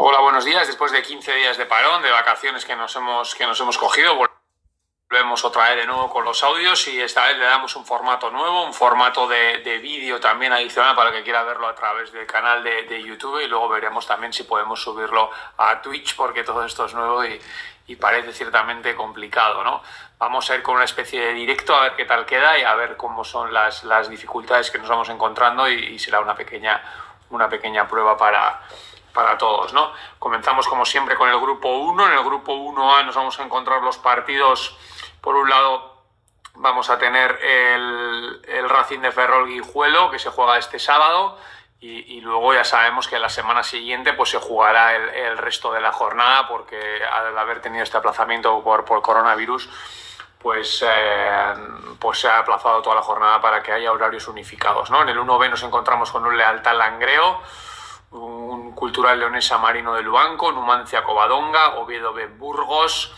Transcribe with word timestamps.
Hola, 0.00 0.20
buenos 0.20 0.44
días. 0.44 0.64
Después 0.68 0.92
de 0.92 1.02
15 1.02 1.34
días 1.34 1.58
de 1.58 1.66
parón, 1.66 2.02
de 2.02 2.10
vacaciones 2.12 2.64
que 2.64 2.76
nos 2.76 2.94
hemos, 2.94 3.34
que 3.34 3.44
nos 3.48 3.58
hemos 3.58 3.76
cogido, 3.76 4.14
volvemos 4.14 5.44
otra 5.44 5.70
vez 5.70 5.78
de 5.78 5.86
nuevo 5.86 6.08
con 6.08 6.24
los 6.24 6.40
audios 6.44 6.86
y 6.86 7.00
esta 7.00 7.26
vez 7.26 7.36
le 7.36 7.44
damos 7.44 7.74
un 7.74 7.84
formato 7.84 8.30
nuevo, 8.30 8.62
un 8.62 8.72
formato 8.72 9.26
de, 9.26 9.58
de 9.58 9.78
vídeo 9.78 10.20
también 10.20 10.52
adicional 10.52 10.94
para 10.94 11.10
el 11.10 11.16
que 11.16 11.24
quiera 11.24 11.42
verlo 11.42 11.66
a 11.66 11.74
través 11.74 12.12
del 12.12 12.28
canal 12.28 12.62
de, 12.62 12.84
de, 12.84 13.02
YouTube 13.02 13.40
y 13.40 13.48
luego 13.48 13.68
veremos 13.70 14.06
también 14.06 14.32
si 14.32 14.44
podemos 14.44 14.80
subirlo 14.80 15.32
a 15.56 15.82
Twitch 15.82 16.14
porque 16.14 16.44
todo 16.44 16.64
esto 16.64 16.84
es 16.84 16.94
nuevo 16.94 17.24
y, 17.24 17.40
y 17.88 17.96
parece 17.96 18.32
ciertamente 18.32 18.94
complicado, 18.94 19.64
¿no? 19.64 19.82
Vamos 20.18 20.48
a 20.48 20.54
ir 20.54 20.62
con 20.62 20.76
una 20.76 20.84
especie 20.84 21.20
de 21.20 21.32
directo 21.32 21.74
a 21.74 21.82
ver 21.82 21.96
qué 21.96 22.04
tal 22.04 22.24
queda 22.24 22.56
y 22.56 22.62
a 22.62 22.76
ver 22.76 22.96
cómo 22.96 23.24
son 23.24 23.52
las, 23.52 23.82
las 23.82 24.08
dificultades 24.08 24.70
que 24.70 24.78
nos 24.78 24.88
vamos 24.88 25.08
encontrando 25.08 25.68
y, 25.68 25.98
será 25.98 26.20
una 26.20 26.36
pequeña, 26.36 26.80
una 27.30 27.48
pequeña 27.48 27.88
prueba 27.88 28.16
para 28.16 28.60
para 29.18 29.36
todos, 29.36 29.72
¿no? 29.72 29.90
Comenzamos 30.20 30.68
como 30.68 30.86
siempre 30.86 31.16
con 31.16 31.28
el 31.28 31.40
grupo 31.40 31.76
1. 31.76 32.06
En 32.06 32.12
el 32.12 32.22
grupo 32.24 32.54
1A 32.54 33.04
nos 33.04 33.16
vamos 33.16 33.36
a 33.40 33.42
encontrar 33.42 33.82
los 33.82 33.98
partidos. 33.98 34.78
Por 35.20 35.34
un 35.34 35.50
lado 35.50 36.04
vamos 36.54 36.88
a 36.88 36.98
tener 36.98 37.36
el, 37.42 38.68
Racing 38.68 39.00
de 39.00 39.10
Ferrol 39.10 39.48
Guijuelo 39.48 40.08
que 40.12 40.20
se 40.20 40.30
juega 40.30 40.56
este 40.56 40.78
sábado 40.78 41.36
y, 41.80 42.20
luego 42.20 42.54
ya 42.54 42.62
sabemos 42.62 43.08
que 43.08 43.18
la 43.18 43.28
semana 43.28 43.64
siguiente 43.64 44.12
pues 44.12 44.30
se 44.30 44.38
jugará 44.38 44.94
el, 44.94 45.36
resto 45.36 45.72
de 45.72 45.80
la 45.80 45.90
jornada 45.90 46.46
porque 46.46 46.78
al 47.04 47.36
haber 47.36 47.60
tenido 47.60 47.82
este 47.82 47.96
aplazamiento 47.96 48.62
por, 48.62 48.84
por 48.84 49.02
coronavirus 49.02 49.68
pues, 50.38 50.84
eh, 50.86 51.54
pues 51.98 52.20
se 52.20 52.28
ha 52.28 52.38
aplazado 52.38 52.82
toda 52.82 52.94
la 52.94 53.02
jornada 53.02 53.40
para 53.40 53.64
que 53.64 53.72
haya 53.72 53.90
horarios 53.90 54.28
unificados. 54.28 54.90
En 54.90 55.08
el 55.08 55.18
1B 55.18 55.50
nos 55.50 55.62
encontramos 55.64 56.12
con 56.12 56.24
un 56.24 56.36
Lealtad 56.36 56.76
Langreo 56.76 57.40
Cultural 58.78 59.18
Leonesa 59.18 59.58
Marino 59.58 59.92
de 59.94 60.02
Lubanco, 60.02 60.52
Numancia 60.52 61.02
Covadonga, 61.02 61.78
Oviedo 61.78 62.14
Burgos 62.38 63.12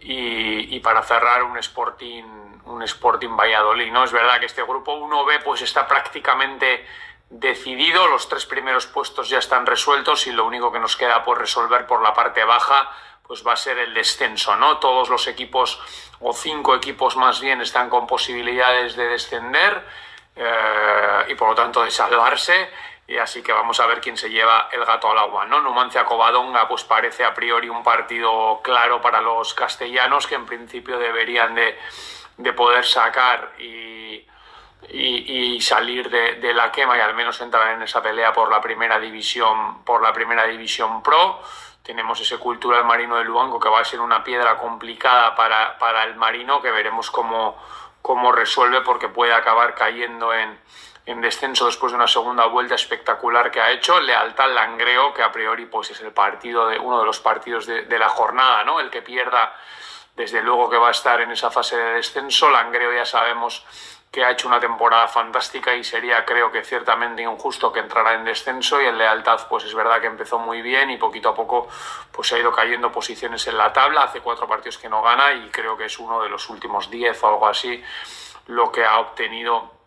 y, 0.00 0.74
y, 0.74 0.80
para 0.80 1.02
cerrar 1.02 1.42
un 1.42 1.58
Sporting, 1.58 2.24
un 2.64 2.82
Sporting 2.84 3.36
Valladolid. 3.36 3.92
¿no? 3.92 4.04
Es 4.04 4.12
verdad 4.12 4.40
que 4.40 4.46
este 4.46 4.62
grupo 4.62 4.96
1B 4.98 5.42
pues 5.44 5.60
está 5.60 5.86
prácticamente 5.86 6.86
decidido, 7.28 8.06
los 8.08 8.30
tres 8.30 8.46
primeros 8.46 8.86
puestos 8.86 9.28
ya 9.28 9.38
están 9.38 9.66
resueltos 9.66 10.26
y 10.26 10.32
lo 10.32 10.46
único 10.46 10.72
que 10.72 10.78
nos 10.78 10.96
queda 10.96 11.22
por 11.22 11.38
resolver 11.38 11.86
por 11.86 12.00
la 12.00 12.14
parte 12.14 12.42
baja 12.44 12.90
pues 13.26 13.46
va 13.46 13.52
a 13.52 13.56
ser 13.56 13.76
el 13.76 13.92
descenso, 13.92 14.56
¿no? 14.56 14.78
Todos 14.78 15.10
los 15.10 15.26
equipos 15.26 15.78
o 16.18 16.32
cinco 16.32 16.74
equipos 16.74 17.14
más 17.14 17.42
bien 17.42 17.60
están 17.60 17.90
con 17.90 18.06
posibilidades 18.06 18.96
de 18.96 19.06
descender 19.06 19.86
eh, 20.34 21.26
y 21.28 21.34
por 21.34 21.50
lo 21.50 21.54
tanto 21.54 21.84
de 21.84 21.90
salvarse 21.90 22.70
y 23.08 23.16
así 23.16 23.42
que 23.42 23.52
vamos 23.52 23.80
a 23.80 23.86
ver 23.86 24.02
quién 24.02 24.18
se 24.18 24.28
lleva 24.28 24.68
el 24.70 24.84
gato 24.84 25.10
al 25.10 25.16
agua, 25.16 25.46
¿no? 25.46 25.62
Numancia 25.62 26.04
Covadonga 26.04 26.68
pues 26.68 26.84
parece 26.84 27.24
a 27.24 27.32
priori 27.32 27.70
un 27.70 27.82
partido 27.82 28.60
claro 28.62 29.00
para 29.00 29.22
los 29.22 29.54
castellanos 29.54 30.26
que 30.26 30.34
en 30.34 30.44
principio 30.44 30.98
deberían 30.98 31.54
de, 31.54 31.78
de 32.36 32.52
poder 32.52 32.84
sacar 32.84 33.54
y, 33.58 34.26
y, 34.90 35.58
salir 35.62 36.10
de, 36.10 36.34
de, 36.34 36.52
la 36.52 36.70
quema 36.70 36.98
y 36.98 37.00
al 37.00 37.14
menos 37.14 37.40
entrar 37.40 37.72
en 37.72 37.80
esa 37.80 38.02
pelea 38.02 38.34
por 38.34 38.50
la 38.50 38.60
primera 38.60 39.00
división, 39.00 39.82
por 39.84 40.02
la 40.02 40.12
primera 40.12 40.46
división 40.46 41.02
pro. 41.02 41.40
Tenemos 41.82 42.20
ese 42.20 42.36
cultural 42.36 42.84
marino 42.84 43.16
de 43.16 43.24
Luango 43.24 43.58
que 43.58 43.70
va 43.70 43.80
a 43.80 43.84
ser 43.86 44.00
una 44.00 44.22
piedra 44.22 44.58
complicada 44.58 45.34
para, 45.34 45.78
para 45.78 46.04
el 46.04 46.14
marino 46.16 46.60
que 46.60 46.70
veremos 46.70 47.10
cómo, 47.10 47.56
cómo 48.02 48.32
resuelve 48.32 48.82
porque 48.82 49.08
puede 49.08 49.32
acabar 49.32 49.74
cayendo 49.74 50.34
en, 50.34 50.58
en 51.08 51.22
descenso 51.22 51.64
después 51.64 51.92
de 51.92 51.96
una 51.96 52.06
segunda 52.06 52.44
vuelta 52.44 52.74
espectacular 52.74 53.50
que 53.50 53.62
ha 53.62 53.70
hecho. 53.70 53.98
Lealtad 53.98 54.52
Langreo, 54.52 55.14
que 55.14 55.22
a 55.22 55.32
priori 55.32 55.64
pues, 55.64 55.90
es 55.90 56.00
el 56.02 56.12
partido 56.12 56.68
de, 56.68 56.78
uno 56.78 57.00
de 57.00 57.06
los 57.06 57.18
partidos 57.18 57.66
de, 57.66 57.98
la 57.98 58.10
jornada, 58.10 58.62
¿no? 58.64 58.78
El 58.78 58.90
que 58.90 59.00
pierda, 59.00 59.54
desde 60.14 60.42
luego 60.42 60.68
que 60.68 60.76
va 60.76 60.88
a 60.88 60.90
estar 60.90 61.18
en 61.22 61.30
esa 61.30 61.50
fase 61.50 61.78
de 61.78 61.94
descenso. 61.94 62.50
Langreo 62.50 62.92
ya 62.92 63.06
sabemos 63.06 63.64
que 64.10 64.22
ha 64.22 64.32
hecho 64.32 64.48
una 64.48 64.60
temporada 64.60 65.08
fantástica 65.08 65.74
y 65.74 65.82
sería, 65.82 66.26
creo 66.26 66.52
que 66.52 66.62
ciertamente 66.62 67.22
injusto 67.22 67.72
que 67.72 67.80
entrara 67.80 68.12
en 68.12 68.26
descenso. 68.26 68.78
Y 68.82 68.84
en 68.84 68.98
Lealtad, 68.98 69.48
pues 69.48 69.64
es 69.64 69.74
verdad 69.74 70.02
que 70.02 70.08
empezó 70.08 70.38
muy 70.38 70.60
bien 70.60 70.90
y 70.90 70.98
poquito 70.98 71.30
a 71.30 71.34
poco 71.34 71.68
pues 72.12 72.30
ha 72.34 72.38
ido 72.38 72.52
cayendo 72.52 72.92
posiciones 72.92 73.46
en 73.46 73.56
la 73.56 73.72
tabla. 73.72 74.02
Hace 74.02 74.20
cuatro 74.20 74.46
partidos 74.46 74.76
que 74.76 74.90
no 74.90 75.00
gana 75.00 75.32
y 75.32 75.48
creo 75.48 75.74
que 75.74 75.86
es 75.86 75.98
uno 75.98 76.22
de 76.22 76.28
los 76.28 76.50
últimos 76.50 76.90
diez 76.90 77.22
o 77.22 77.28
algo 77.28 77.46
así 77.46 77.82
lo 78.48 78.70
que 78.70 78.84
ha 78.84 78.98
obtenido 78.98 79.77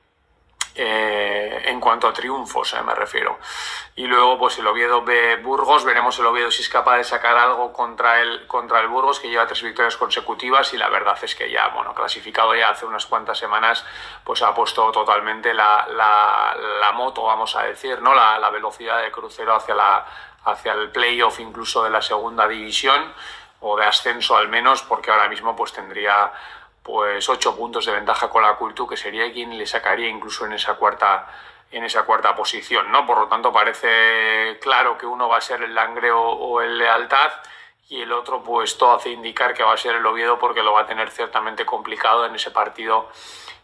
eh, 0.76 1.64
en 1.66 1.80
cuanto 1.82 2.08
a 2.08 2.14
triunfos, 2.14 2.74
eh, 2.74 2.82
me 2.82 2.96
refiero. 2.96 3.38
Y 3.96 4.06
luego, 4.08 4.38
pues 4.40 4.58
el 4.58 4.68
Oviedo 4.68 5.04
B 5.04 5.38
Burgos, 5.38 5.84
veremos 5.84 6.18
el 6.20 6.26
Oviedo 6.26 6.50
si 6.50 6.62
es 6.62 6.70
capaz 6.70 6.98
de 6.98 7.04
sacar 7.04 7.38
algo 7.38 7.74
contra 7.74 8.22
el, 8.22 8.48
contra 8.48 8.80
el 8.80 8.88
Burgos, 8.88 9.20
que 9.20 9.30
lleva 9.30 9.46
tres 9.48 9.62
victorias 9.62 9.98
consecutivas 9.98 10.74
y 10.74 10.78
la 10.78 10.90
verdad 10.90 11.18
es 11.22 11.36
que 11.36 11.52
ya, 11.52 11.68
bueno, 11.70 11.94
clasificado 11.94 12.56
ya 12.56 12.70
hace 12.70 12.86
unas 12.86 13.06
cuantas 13.06 13.38
semanas, 13.38 13.86
pues 14.24 14.42
ha 14.42 14.54
puesto 14.54 14.92
totalmente 14.92 15.54
la, 15.54 15.86
la, 15.90 16.56
la 16.80 16.92
moto, 16.94 17.24
vamos 17.24 17.56
a 17.56 17.64
decir, 17.64 18.02
¿no? 18.02 18.16
La, 18.16 18.40
la 18.40 18.50
velocidad 18.50 19.02
de 19.02 19.12
crucero 19.12 19.54
hacia, 19.54 19.76
la, 19.76 20.06
hacia 20.46 20.72
el 20.72 20.90
playoff 20.92 21.40
incluso 21.40 21.84
de 21.84 21.90
la 21.90 22.02
segunda 22.02 22.48
división 22.48 23.14
o 23.60 23.78
de 23.78 23.86
ascenso 23.86 24.36
al 24.38 24.48
menos, 24.48 24.82
porque 24.84 25.12
ahora 25.12 25.28
mismo 25.28 25.56
pues 25.56 25.74
tendría 25.74 26.32
pues 26.84 27.28
ocho 27.30 27.56
puntos 27.56 27.86
de 27.86 27.92
ventaja 27.92 28.30
con 28.30 28.44
la 28.44 28.56
Cultu, 28.56 28.88
que 28.88 28.98
sería 28.98 29.32
quien 29.32 29.58
le 29.58 29.66
sacaría 29.66 30.10
incluso 30.10 30.46
en 30.46 30.54
esa 30.54 30.76
cuarta 30.76 31.28
en 31.72 31.86
esa 31.86 32.04
cuarta 32.04 32.36
posición, 32.36 32.92
¿no? 32.92 33.06
Por 33.06 33.18
lo 33.18 33.28
tanto, 33.28 33.52
parece 33.54 34.60
claro 34.60 34.98
que 34.98 35.06
uno 35.06 35.30
va 35.30 35.38
a 35.38 35.42
ser 35.42 35.64
el 35.64 35.74
Langreo 35.74 36.20
o 36.20 36.62
el 36.62 36.78
Lealtad 36.78 37.32
y 37.88 38.02
el 38.02 38.12
otro, 38.12 38.44
pues 38.44 38.78
todo 38.78 38.94
hace 38.96 39.10
indicar 39.10 39.54
que 39.54 39.64
va 39.64 39.74
a 39.74 39.78
ser 39.78 39.96
el 39.96 40.06
Oviedo 40.06 40.38
porque 40.38 40.64
lo 40.64 40.74
va 40.74 40.82
a 40.82 40.86
tener 40.86 41.10
ciertamente 41.12 41.66
complicado 41.66 42.26
en 42.26 42.36
ese 42.36 42.52
partido 42.52 43.10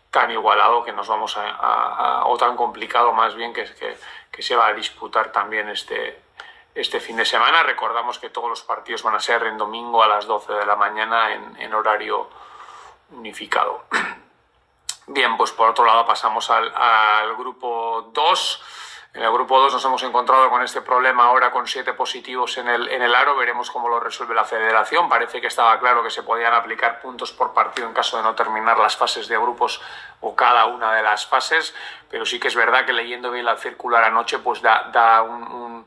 tan 0.10 0.32
igualado 0.32 0.84
que 0.84 0.94
nos 0.94 1.08
vamos 1.08 1.38
a, 1.38 2.24
o 2.26 2.38
tan 2.38 2.56
complicado 2.56 3.12
más 3.12 3.36
bien 3.36 3.54
que, 3.54 3.66
que, 3.76 3.98
que 4.32 4.42
se 4.42 4.56
va 4.56 4.68
a 4.68 4.74
disputar 4.74 5.32
también 5.32 5.70
este, 5.70 6.22
este 6.76 7.00
fin 7.00 7.18
de 7.18 7.26
semana. 7.26 7.64
Recordamos 7.64 8.20
que 8.20 8.30
todos 8.30 8.50
los 8.50 8.64
partidos 8.64 9.04
van 9.04 9.16
a 9.16 9.20
ser 9.20 9.44
en 9.44 9.58
domingo 9.58 10.02
a 10.02 10.08
las 10.08 10.26
12 10.26 10.54
de 10.54 10.66
la 10.66 10.76
mañana 10.76 11.34
en, 11.34 11.56
en 11.60 11.74
horario 11.74 12.30
unificado. 13.12 13.86
Bien, 15.08 15.38
pues 15.38 15.52
por 15.52 15.70
otro 15.70 15.86
lado 15.86 16.06
pasamos 16.06 16.50
al, 16.50 16.72
grupo 17.38 18.10
2. 18.14 18.64
En 19.14 19.24
el 19.24 19.32
grupo 19.32 19.60
2 19.60 19.74
nos 19.74 19.86
hemos 19.86 20.04
encontrado 20.04 20.50
con 20.50 20.62
este 20.62 20.82
problema 20.82 21.26
ahora 21.26 21.50
con 21.50 21.66
siete 21.66 21.94
positivos 21.94 22.58
en 22.58 22.68
el, 22.68 22.90
en 22.90 23.02
el 23.02 23.16
aro. 23.16 23.36
Veremos 23.38 23.72
cómo 23.72 23.88
lo 23.88 24.00
resuelve 24.00 24.36
la 24.36 24.44
federación. 24.44 25.08
Parece 25.08 25.40
que 25.40 25.48
estaba 25.48 25.80
claro 25.80 26.04
que 26.04 26.10
se 26.12 26.24
podían 26.24 26.54
aplicar 26.54 27.00
puntos 27.02 27.32
por 27.32 27.54
partido 27.54 27.88
en 27.88 27.94
caso 27.94 28.18
de 28.18 28.24
no 28.24 28.36
terminar 28.36 28.78
las 28.78 28.98
fases 28.98 29.28
de 29.28 29.38
grupos 29.38 29.82
o 30.20 30.36
cada 30.36 30.66
una 30.66 30.94
de 30.94 31.04
las 31.04 31.26
fases. 31.26 31.74
Pero 32.12 32.26
sí 32.26 32.40
que 32.40 32.50
es 32.50 32.56
verdad 32.56 32.86
que 32.86 32.94
leyendo 32.94 33.32
bien 33.32 33.46
la 33.46 33.58
circular 33.58 34.04
anoche, 34.04 34.40
pues 34.40 34.62
da, 34.62 34.90
da 34.92 35.22
un 35.22 35.86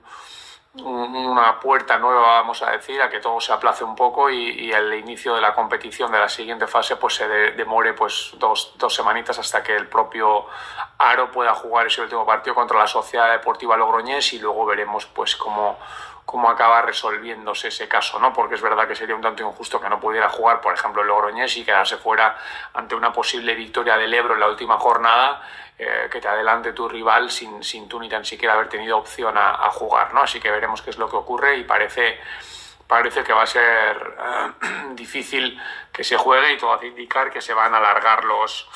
una 0.75 1.58
puerta 1.58 1.98
nueva, 1.98 2.41
vamos 2.41 2.62
a 2.62 2.70
decir, 2.70 3.03
a 3.03 3.10
que 3.10 3.19
todo 3.19 3.41
se 3.41 3.53
aplace 3.53 3.82
un 3.82 3.97
poco 3.97 4.31
y, 4.31 4.50
y 4.50 4.72
el 4.72 4.94
inicio 4.94 5.34
de 5.34 5.41
la 5.41 5.53
competición 5.53 6.12
de 6.12 6.19
la 6.19 6.28
siguiente 6.28 6.69
fase 6.69 6.94
pues 6.94 7.14
se 7.14 7.26
de, 7.26 7.53
demore 7.53 7.92
pues 7.92 8.32
dos, 8.38 8.75
dos, 8.76 8.94
semanitas 8.94 9.36
hasta 9.38 9.64
que 9.64 9.75
el 9.75 9.88
propio 9.88 10.47
Aro 10.98 11.32
pueda 11.32 11.54
jugar 11.54 11.88
ese 11.88 12.03
último 12.03 12.25
partido 12.25 12.54
contra 12.54 12.78
la 12.78 12.86
Sociedad 12.86 13.32
Deportiva 13.32 13.76
Logroñés 13.76 14.32
y 14.32 14.38
luego 14.38 14.64
veremos 14.64 15.06
pues 15.06 15.34
cómo, 15.34 15.76
cómo 16.25 16.48
acaba 16.48 16.82
resolviéndose 16.82 17.69
ese 17.69 17.88
caso, 17.88 18.20
¿no? 18.20 18.32
Porque 18.32 18.54
es 18.54 18.62
verdad 18.62 18.86
que 18.86 18.94
sería 18.94 19.16
un 19.16 19.22
tanto 19.22 19.42
injusto 19.42 19.80
que 19.80 19.88
no 19.88 19.98
pudiera 19.98 20.28
jugar, 20.28 20.60
por 20.60 20.72
ejemplo, 20.72 21.03
el 21.03 21.09
Logroñés 21.09 21.56
y 21.56 21.64
quedarse 21.64 21.97
fuera 21.97 22.36
ante 22.75 22.94
una 22.94 23.12
posible 23.12 23.56
victoria 23.56 23.97
del 23.97 24.14
Ebro 24.14 24.34
en 24.34 24.41
la 24.41 24.47
última 24.47 24.78
jornada, 24.78 25.42
eh, 25.82 26.10
que 26.10 26.20
te 26.20 26.28
adelante 26.28 26.74
tu 26.74 26.86
rival 26.86 27.30
sin, 27.30 27.62
sin 27.64 27.88
tú 27.88 27.98
ni 27.98 28.06
tan 28.06 28.22
siquiera 28.22 28.52
haber 28.52 28.68
tenido 28.68 28.98
opción 28.98 29.34
a, 29.38 29.70
jugar, 29.70 30.12
¿no? 30.12 30.21
Así 30.21 30.38
que 30.38 30.50
veremos 30.50 30.82
qué 30.82 30.91
es 30.91 30.98
lo 30.98 31.09
que 31.09 31.16
ocurre 31.16 31.56
y 31.56 31.65
parece, 31.65 32.21
parece 32.86 33.24
que 33.24 33.32
va 33.32 33.44
a 33.44 33.47
ser 33.47 33.97
eh, 34.18 34.66
difícil 34.92 35.59
que 35.91 36.04
se 36.04 36.18
juegue 36.18 36.53
y 36.53 36.59
todo 36.59 36.74
hace 36.74 36.88
indicar 36.88 37.30
que 37.30 37.41
se 37.41 37.54
van 37.54 37.72
a 37.72 37.78
alargar 37.78 38.24
los 38.24 38.68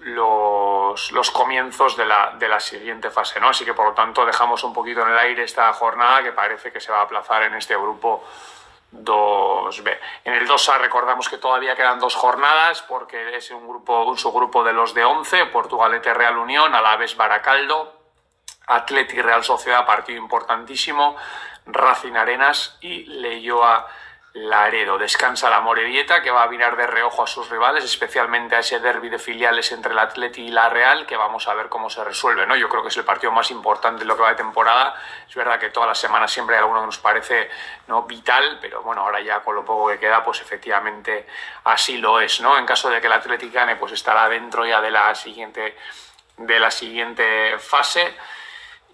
los, 0.00 1.10
los 1.10 1.30
comienzos 1.30 1.96
de 1.96 2.04
la, 2.04 2.34
de 2.38 2.48
la, 2.48 2.60
siguiente 2.60 3.10
fase, 3.10 3.40
¿no? 3.40 3.48
Así 3.48 3.64
que 3.64 3.72
por 3.72 3.86
lo 3.86 3.94
tanto 3.94 4.26
dejamos 4.26 4.62
un 4.62 4.74
poquito 4.74 5.00
en 5.00 5.08
el 5.08 5.18
aire 5.18 5.42
esta 5.42 5.72
jornada 5.72 6.22
que 6.22 6.32
parece 6.32 6.70
que 6.70 6.80
se 6.80 6.92
va 6.92 6.98
a 6.98 7.02
aplazar 7.04 7.44
en 7.44 7.54
este 7.54 7.74
grupo 7.76 8.22
2B. 9.04 9.98
En 10.24 10.34
el 10.34 10.48
2A 10.48 10.78
recordamos 10.78 11.28
que 11.28 11.38
todavía 11.38 11.74
quedan 11.74 11.98
dos 11.98 12.14
jornadas 12.14 12.82
porque 12.82 13.36
es 13.36 13.50
un 13.50 13.66
grupo, 13.66 14.04
un 14.04 14.18
subgrupo 14.18 14.64
de 14.64 14.72
los 14.72 14.94
de 14.94 15.04
11, 15.04 15.46
Portugalete 15.46 16.12
Real 16.14 16.38
Unión, 16.38 16.74
Alaves 16.74 17.16
Baracaldo, 17.16 17.94
Atleti 18.66 19.20
Real 19.20 19.44
Sociedad, 19.44 19.86
partido 19.86 20.18
importantísimo, 20.18 21.16
Racing 21.66 22.14
Arenas 22.14 22.78
y 22.80 23.04
Leyoa 23.04 23.86
Laredo. 24.36 24.98
Descansa 24.98 25.48
la 25.48 25.60
Morevieta, 25.60 26.20
que 26.20 26.30
va 26.30 26.42
a 26.42 26.48
mirar 26.48 26.76
de 26.76 26.86
reojo 26.86 27.22
a 27.22 27.26
sus 27.26 27.48
rivales, 27.48 27.84
especialmente 27.84 28.54
a 28.54 28.58
ese 28.58 28.80
derby 28.80 29.08
de 29.08 29.18
filiales 29.18 29.72
entre 29.72 29.92
el 29.92 29.98
Atleti 29.98 30.42
y 30.42 30.50
la 30.50 30.68
Real, 30.68 31.06
que 31.06 31.16
vamos 31.16 31.48
a 31.48 31.54
ver 31.54 31.70
cómo 31.70 31.88
se 31.88 32.04
resuelve. 32.04 32.46
¿no? 32.46 32.54
Yo 32.54 32.68
creo 32.68 32.82
que 32.82 32.90
es 32.90 32.96
el 32.98 33.04
partido 33.04 33.32
más 33.32 33.50
importante 33.50 34.00
de 34.00 34.04
lo 34.04 34.14
que 34.14 34.22
va 34.22 34.30
de 34.30 34.34
temporada. 34.34 34.94
Es 35.26 35.34
verdad 35.34 35.58
que 35.58 35.70
todas 35.70 35.88
las 35.88 35.98
semanas 35.98 36.30
siempre 36.30 36.54
hay 36.54 36.60
alguno 36.60 36.80
que 36.80 36.86
nos 36.86 36.98
parece 36.98 37.48
¿no? 37.86 38.02
vital, 38.02 38.58
pero 38.60 38.82
bueno, 38.82 39.00
ahora 39.00 39.22
ya 39.22 39.40
con 39.40 39.54
lo 39.54 39.64
poco 39.64 39.88
que 39.88 39.98
queda, 39.98 40.22
pues 40.22 40.42
efectivamente 40.42 41.26
así 41.64 41.96
lo 41.96 42.20
es. 42.20 42.38
¿no? 42.42 42.58
En 42.58 42.66
caso 42.66 42.90
de 42.90 43.00
que 43.00 43.06
el 43.06 43.14
Atleti 43.14 43.48
gane, 43.48 43.76
pues 43.76 43.92
estará 43.92 44.28
dentro 44.28 44.66
ya 44.66 44.82
de 44.82 44.90
la 44.90 45.14
siguiente, 45.14 45.78
de 46.36 46.60
la 46.60 46.70
siguiente 46.70 47.58
fase. 47.58 48.14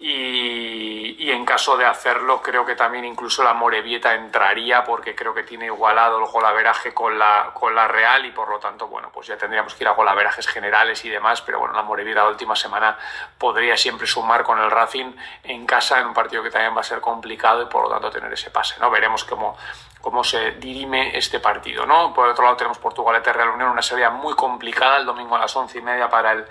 Y, 0.05 1.31
en 1.31 1.45
caso 1.45 1.77
de 1.77 1.85
hacerlo, 1.85 2.41
creo 2.41 2.65
que 2.65 2.75
también 2.75 3.05
incluso 3.05 3.41
la 3.41 3.53
Morevieta 3.53 4.13
entraría 4.13 4.83
porque 4.83 5.15
creo 5.15 5.33
que 5.33 5.43
tiene 5.43 5.67
igualado 5.67 6.19
el 6.19 6.25
golaveraje 6.25 6.93
con 6.93 7.17
la, 7.17 7.51
con 7.53 7.73
la 7.73 7.87
Real 7.87 8.25
y 8.25 8.31
por 8.31 8.49
lo 8.49 8.59
tanto, 8.59 8.87
bueno, 8.87 9.09
pues 9.13 9.27
ya 9.27 9.37
tendríamos 9.37 9.73
que 9.73 9.85
ir 9.85 9.87
a 9.87 9.91
golaverajes 9.91 10.45
generales 10.45 11.05
y 11.05 11.09
demás, 11.09 11.41
pero 11.41 11.59
bueno, 11.59 11.73
la 11.73 11.83
Morevieta 11.83 12.23
la 12.23 12.27
última 12.27 12.53
semana 12.53 12.97
podría 13.37 13.77
siempre 13.77 14.05
sumar 14.05 14.43
con 14.43 14.59
el 14.59 14.69
Racing 14.69 15.13
en 15.41 15.65
casa 15.65 16.01
en 16.01 16.07
un 16.07 16.13
partido 16.13 16.43
que 16.43 16.51
también 16.51 16.75
va 16.75 16.81
a 16.81 16.83
ser 16.83 16.99
complicado 16.99 17.61
y 17.61 17.67
por 17.67 17.83
lo 17.83 17.89
tanto 17.89 18.11
tener 18.11 18.33
ese 18.33 18.51
pase, 18.51 18.75
¿no? 18.81 18.91
Veremos 18.91 19.23
cómo, 19.23 19.57
cómo 20.01 20.21
se 20.25 20.51
dirime 20.51 21.17
este 21.17 21.39
partido, 21.39 21.85
¿no? 21.85 22.13
Por 22.13 22.27
otro 22.27 22.43
lado 22.43 22.57
tenemos 22.57 22.77
Portugalete 22.77 23.31
Real 23.31 23.51
Unión, 23.51 23.69
una 23.69 23.81
serie 23.81 24.09
muy 24.09 24.33
complicada 24.35 24.97
el 24.97 25.05
domingo 25.05 25.37
a 25.37 25.39
las 25.39 25.55
once 25.55 25.79
y 25.79 25.81
media 25.81 26.09
para 26.09 26.33
el 26.33 26.45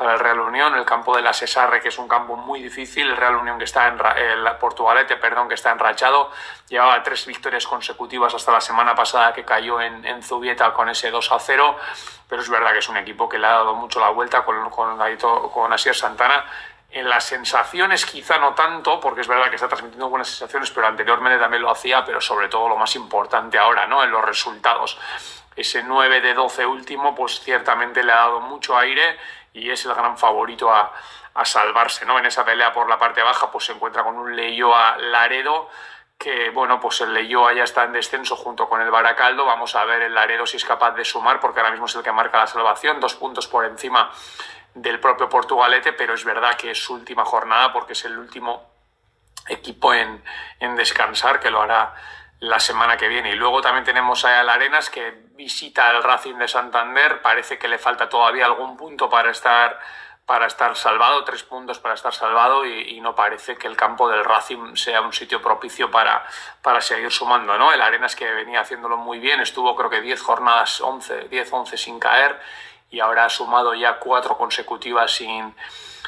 para 0.00 0.14
el 0.14 0.18
Real 0.18 0.40
Unión, 0.40 0.74
el 0.76 0.86
campo 0.86 1.14
de 1.14 1.20
la 1.20 1.34
Cesarre, 1.34 1.82
que 1.82 1.88
es 1.88 1.98
un 1.98 2.08
campo 2.08 2.34
muy 2.34 2.62
difícil, 2.62 3.06
el 3.06 3.18
Real 3.18 3.36
Unión 3.36 3.58
que 3.58 3.64
está 3.64 3.86
en 3.88 4.00
el 4.16 4.50
Portugalete, 4.56 5.18
perdón, 5.18 5.46
que 5.46 5.56
está 5.56 5.72
enrachado, 5.72 6.30
llevaba 6.70 7.02
tres 7.02 7.26
victorias 7.26 7.66
consecutivas 7.66 8.32
hasta 8.32 8.50
la 8.50 8.62
semana 8.62 8.94
pasada 8.94 9.34
que 9.34 9.44
cayó 9.44 9.78
en, 9.78 10.02
en 10.06 10.22
Zubieta 10.22 10.72
con 10.72 10.88
ese 10.88 11.10
2 11.10 11.32
a 11.32 11.38
0, 11.38 11.76
pero 12.26 12.40
es 12.40 12.48
verdad 12.48 12.72
que 12.72 12.78
es 12.78 12.88
un 12.88 12.96
equipo 12.96 13.28
que 13.28 13.38
le 13.38 13.46
ha 13.46 13.50
dado 13.50 13.74
mucho 13.74 14.00
la 14.00 14.08
vuelta 14.08 14.42
con, 14.42 14.70
con, 14.70 14.98
con 15.52 15.72
Asier 15.74 15.94
Santana, 15.94 16.46
en 16.92 17.06
las 17.06 17.24
sensaciones 17.24 18.06
quizá 18.06 18.38
no 18.38 18.54
tanto, 18.54 19.00
porque 19.00 19.20
es 19.20 19.28
verdad 19.28 19.50
que 19.50 19.56
está 19.56 19.68
transmitiendo 19.68 20.08
buenas 20.08 20.28
sensaciones, 20.28 20.70
pero 20.70 20.86
anteriormente 20.86 21.38
también 21.38 21.62
lo 21.62 21.70
hacía, 21.70 22.06
pero 22.06 22.22
sobre 22.22 22.48
todo 22.48 22.70
lo 22.70 22.78
más 22.78 22.96
importante 22.96 23.58
ahora, 23.58 23.86
¿no? 23.86 24.02
En 24.02 24.10
los 24.10 24.24
resultados. 24.24 24.98
Ese 25.54 25.82
9 25.82 26.22
de 26.22 26.32
12 26.32 26.64
último, 26.64 27.14
pues 27.14 27.40
ciertamente 27.40 28.02
le 28.02 28.12
ha 28.12 28.16
dado 28.16 28.40
mucho 28.40 28.78
aire 28.78 29.18
y 29.52 29.70
es 29.70 29.84
el 29.84 29.94
gran 29.94 30.16
favorito 30.16 30.72
a, 30.72 30.92
salvarse, 31.44 32.04
¿no? 32.04 32.18
En 32.18 32.26
esa 32.26 32.44
pelea 32.44 32.70
por 32.72 32.88
la 32.88 32.98
parte 32.98 33.22
baja, 33.22 33.50
pues 33.50 33.64
se 33.64 33.72
encuentra 33.72 34.04
con 34.04 34.16
un 34.18 34.38
a 34.74 34.96
Laredo, 34.98 35.70
que 36.18 36.50
bueno, 36.50 36.78
pues 36.78 37.00
el 37.00 37.14
Leyoa 37.14 37.54
ya 37.54 37.64
está 37.64 37.84
en 37.84 37.92
descenso 37.92 38.36
junto 38.36 38.68
con 38.68 38.82
el 38.82 38.90
Baracaldo. 38.90 39.46
Vamos 39.46 39.74
a 39.74 39.84
ver 39.86 40.02
el 40.02 40.14
Laredo 40.14 40.44
si 40.44 40.58
es 40.58 40.64
capaz 40.66 40.90
de 40.90 41.04
sumar, 41.04 41.40
porque 41.40 41.60
ahora 41.60 41.70
mismo 41.70 41.86
es 41.86 41.94
el 41.94 42.02
que 42.02 42.12
marca 42.12 42.36
la 42.36 42.46
salvación, 42.46 43.00
dos 43.00 43.14
puntos 43.14 43.46
por 43.46 43.64
encima 43.64 44.10
del 44.74 45.00
propio 45.00 45.30
Portugalete, 45.30 45.94
pero 45.94 46.12
es 46.12 46.24
verdad 46.24 46.56
que 46.56 46.72
es 46.72 46.82
su 46.82 46.92
última 46.92 47.24
jornada 47.24 47.72
porque 47.72 47.94
es 47.94 48.04
el 48.04 48.18
último 48.18 48.70
equipo 49.48 49.94
en, 49.94 50.22
en 50.58 50.76
descansar, 50.76 51.40
que 51.40 51.50
lo 51.50 51.62
hará 51.62 51.94
la 52.40 52.60
semana 52.60 52.96
que 52.96 53.08
viene. 53.08 53.30
Y 53.30 53.36
luego 53.36 53.62
también 53.62 53.84
tenemos 53.84 54.24
a 54.24 54.40
Arenas 54.40 54.90
que 54.90 55.29
visita 55.40 55.90
el 55.90 56.02
Racing 56.02 56.34
de 56.34 56.46
Santander. 56.46 57.22
Parece 57.22 57.58
que 57.58 57.66
le 57.66 57.78
falta 57.78 58.10
todavía 58.10 58.44
algún 58.44 58.76
punto 58.76 59.08
para 59.08 59.30
estar, 59.30 59.80
para 60.26 60.46
estar 60.46 60.76
salvado, 60.76 61.24
tres 61.24 61.44
puntos 61.44 61.78
para 61.78 61.94
estar 61.94 62.12
salvado 62.12 62.66
y, 62.66 63.00
no 63.00 63.14
parece 63.14 63.56
que 63.56 63.66
el 63.66 63.74
campo 63.74 64.10
del 64.10 64.22
Racing 64.22 64.76
sea 64.76 65.00
un 65.00 65.14
sitio 65.14 65.40
propicio 65.40 65.90
para, 65.90 66.26
para 66.60 66.82
seguir 66.82 67.10
sumando. 67.10 67.56
¿no? 67.56 67.72
El 67.72 67.80
Arenas 67.80 68.14
que 68.14 68.30
venía 68.30 68.60
haciéndolo 68.60 68.98
muy 68.98 69.18
bien, 69.18 69.40
estuvo 69.40 69.74
creo 69.74 69.88
que 69.88 70.02
10 70.02 70.20
jornadas, 70.20 70.78
11, 70.82 71.28
10, 71.28 71.52
11 71.52 71.78
sin 71.78 71.98
caer 71.98 72.38
y 72.90 73.00
ahora 73.00 73.24
ha 73.24 73.30
sumado 73.30 73.72
ya 73.72 73.98
cuatro 73.98 74.36
consecutivas 74.36 75.10
sin 75.12 75.54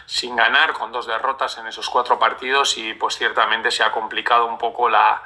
sin 0.05 0.37
ganar, 0.37 0.75
con 0.75 0.93
dos 0.93 1.07
derrotas 1.07 1.57
en 1.57 1.67
esos 1.69 1.89
cuatro 1.89 2.19
partidos 2.19 2.77
y 2.77 2.93
pues 2.93 3.17
ciertamente 3.17 3.71
se 3.71 3.83
ha 3.83 3.93
complicado 3.93 4.47
un 4.47 4.59
poco 4.59 4.91
la, 4.91 5.23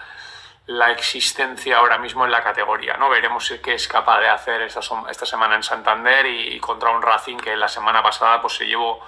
la 0.66 0.90
existencia 0.90 1.78
ahora 1.78 1.98
mismo 1.98 2.24
en 2.24 2.32
la 2.32 2.42
categoría. 2.42 2.96
¿no? 2.96 3.08
Veremos 3.08 3.52
qué 3.62 3.74
es 3.74 3.86
capaz 3.86 4.20
de 4.20 4.28
hacer 4.28 4.62
esta, 4.62 4.80
esta 5.08 5.26
semana 5.26 5.54
en 5.54 5.62
Santander 5.62 6.26
y, 6.26 6.58
contra 6.58 6.90
un 6.90 7.02
Racing 7.02 7.36
que 7.36 7.56
la 7.56 7.68
semana 7.68 8.02
pasada 8.02 8.40
pues, 8.40 8.54
se 8.54 8.66
llevó 8.66 9.00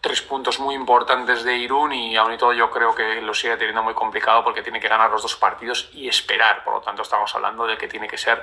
tres 0.00 0.22
puntos 0.22 0.58
muy 0.60 0.74
importantes 0.74 1.44
de 1.44 1.56
Irún 1.56 1.92
y 1.92 2.16
aún 2.16 2.32
y 2.32 2.38
todo 2.38 2.54
yo 2.54 2.70
creo 2.70 2.94
que 2.94 3.20
lo 3.20 3.34
sigue 3.34 3.56
teniendo 3.56 3.82
muy 3.82 3.92
complicado 3.92 4.42
porque 4.42 4.62
tiene 4.62 4.80
que 4.80 4.88
ganar 4.88 5.10
los 5.10 5.20
dos 5.20 5.36
partidos 5.36 5.90
y 5.92 6.08
esperar. 6.08 6.64
Por 6.64 6.74
lo 6.74 6.80
tanto, 6.80 7.02
estamos 7.02 7.34
hablando 7.34 7.66
de 7.66 7.76
que 7.76 7.86
tiene 7.86 8.08
que 8.08 8.16
ser 8.16 8.42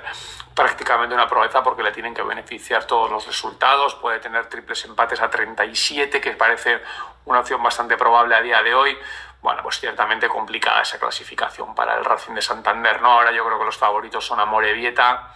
prácticamente 0.54 1.14
una 1.14 1.26
proeza 1.26 1.62
porque 1.62 1.82
le 1.82 1.90
tienen 1.90 2.14
que 2.14 2.22
beneficiar 2.22 2.84
todos 2.84 3.10
los 3.10 3.26
resultados. 3.26 3.96
Puede 3.96 4.20
tener 4.20 4.46
triples 4.46 4.84
empates 4.84 5.20
a 5.20 5.30
37, 5.30 6.20
que 6.20 6.32
parece 6.32 6.80
una 7.24 7.40
opción 7.40 7.60
bastante 7.62 7.96
probable 7.96 8.36
a 8.36 8.40
día 8.40 8.62
de 8.62 8.74
hoy 8.74 8.96
bueno, 9.40 9.62
pues 9.62 9.78
ciertamente 9.78 10.28
complicada 10.28 10.82
esa 10.82 10.98
clasificación 10.98 11.74
para 11.74 11.96
el 11.96 12.04
Racing 12.04 12.34
de 12.34 12.42
Santander, 12.42 13.00
¿no? 13.00 13.12
Ahora 13.12 13.30
yo 13.32 13.44
creo 13.44 13.58
que 13.58 13.64
los 13.64 13.76
favoritos 13.76 14.26
son 14.26 14.38
Vieta, 14.74 15.32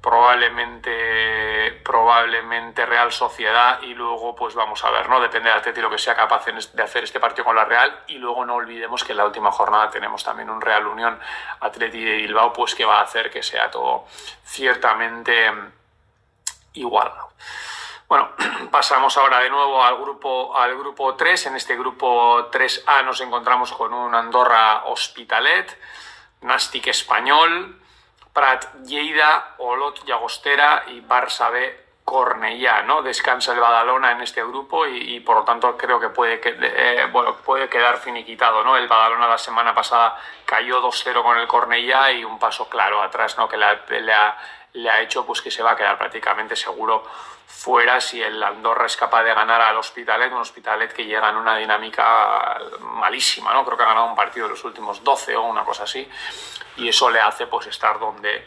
probablemente, 0.00 1.72
probablemente 1.84 2.86
Real 2.86 3.12
Sociedad 3.12 3.82
y 3.82 3.94
luego 3.94 4.34
pues 4.34 4.54
vamos 4.54 4.82
a 4.84 4.90
ver, 4.90 5.08
¿no? 5.08 5.20
Depende 5.20 5.50
del 5.50 5.58
Atleti 5.58 5.80
lo 5.80 5.90
que 5.90 5.98
sea 5.98 6.14
capaz 6.14 6.44
de 6.46 6.82
hacer 6.82 7.04
este 7.04 7.20
partido 7.20 7.44
con 7.44 7.56
la 7.56 7.64
Real 7.64 8.04
y 8.06 8.18
luego 8.18 8.44
no 8.44 8.54
olvidemos 8.54 9.04
que 9.04 9.12
en 9.12 9.18
la 9.18 9.26
última 9.26 9.50
jornada 9.50 9.90
tenemos 9.90 10.24
también 10.24 10.48
un 10.48 10.60
Real 10.60 10.86
Unión 10.86 11.18
Atleti 11.60 12.02
de 12.02 12.14
Bilbao 12.16 12.52
pues 12.52 12.74
que 12.74 12.84
va 12.84 13.00
a 13.00 13.02
hacer 13.02 13.30
que 13.30 13.42
sea 13.42 13.70
todo 13.70 14.06
ciertamente 14.44 15.52
igual. 16.74 17.12
Bueno, 18.10 18.28
pasamos 18.72 19.16
ahora 19.16 19.38
de 19.38 19.50
nuevo 19.50 19.84
al 19.84 19.96
grupo, 19.96 20.58
al 20.58 20.76
grupo 20.76 21.14
3. 21.14 21.46
En 21.46 21.54
este 21.54 21.76
grupo 21.76 22.50
3A 22.50 23.04
nos 23.04 23.20
encontramos 23.20 23.72
con 23.72 23.94
un 23.94 24.12
Andorra 24.16 24.82
Hospitalet, 24.86 25.80
Nastic 26.40 26.88
Español, 26.88 27.80
Prat 28.32 28.64
Lleida, 28.84 29.54
Olot 29.58 30.04
Llagostera 30.04 30.86
y 30.88 31.00
Barça 31.02 31.52
B 31.52 31.84
Cornellá, 32.04 32.82
¿no? 32.82 33.00
Descansa 33.00 33.52
el 33.52 33.60
Badalona 33.60 34.10
en 34.10 34.22
este 34.22 34.42
grupo 34.42 34.88
y, 34.88 35.20
por 35.20 35.36
lo 35.36 35.44
tanto 35.44 35.76
creo 35.76 36.00
que 36.00 36.08
puede, 36.08 36.40
eh, 36.42 37.06
bueno, 37.12 37.36
puede 37.36 37.68
quedar 37.68 37.98
finiquitado, 37.98 38.64
¿no? 38.64 38.76
El 38.76 38.88
Badalona 38.88 39.28
la 39.28 39.38
semana 39.38 39.72
pasada 39.72 40.16
cayó 40.44 40.82
2-0 40.82 41.22
con 41.22 41.38
el 41.38 41.46
Cornellá 41.46 42.10
y 42.10 42.24
un 42.24 42.40
paso 42.40 42.68
claro 42.68 43.00
atrás, 43.00 43.38
¿no? 43.38 43.48
Que 43.48 43.56
le 43.56 43.66
ha, 44.12 44.36
le 44.72 44.90
ha 44.90 45.00
hecho 45.00 45.24
pues 45.24 45.40
que 45.40 45.52
se 45.52 45.62
va 45.62 45.72
a 45.72 45.76
quedar 45.76 45.96
prácticamente 45.96 46.56
seguro 46.56 47.04
fuera 47.50 48.00
si 48.00 48.22
el 48.22 48.42
Andorra 48.42 48.86
es 48.86 48.96
capaz 48.96 49.24
de 49.24 49.34
ganar 49.34 49.60
al 49.60 49.76
Hospitalet, 49.76 50.32
un 50.32 50.38
Hospitalet 50.38 50.92
que 50.92 51.04
llega 51.04 51.28
en 51.28 51.36
una 51.36 51.56
dinámica 51.56 52.58
malísima, 52.80 53.52
¿no? 53.52 53.64
Creo 53.64 53.76
que 53.76 53.82
ha 53.82 53.88
ganado 53.88 54.06
un 54.06 54.14
partido 54.14 54.46
de 54.46 54.52
los 54.52 54.64
últimos 54.64 55.02
12 55.02 55.36
o 55.36 55.42
una 55.42 55.64
cosa 55.64 55.82
así, 55.82 56.08
y 56.76 56.88
eso 56.88 57.10
le 57.10 57.20
hace 57.20 57.48
pues 57.48 57.66
estar 57.66 57.98
donde, 57.98 58.46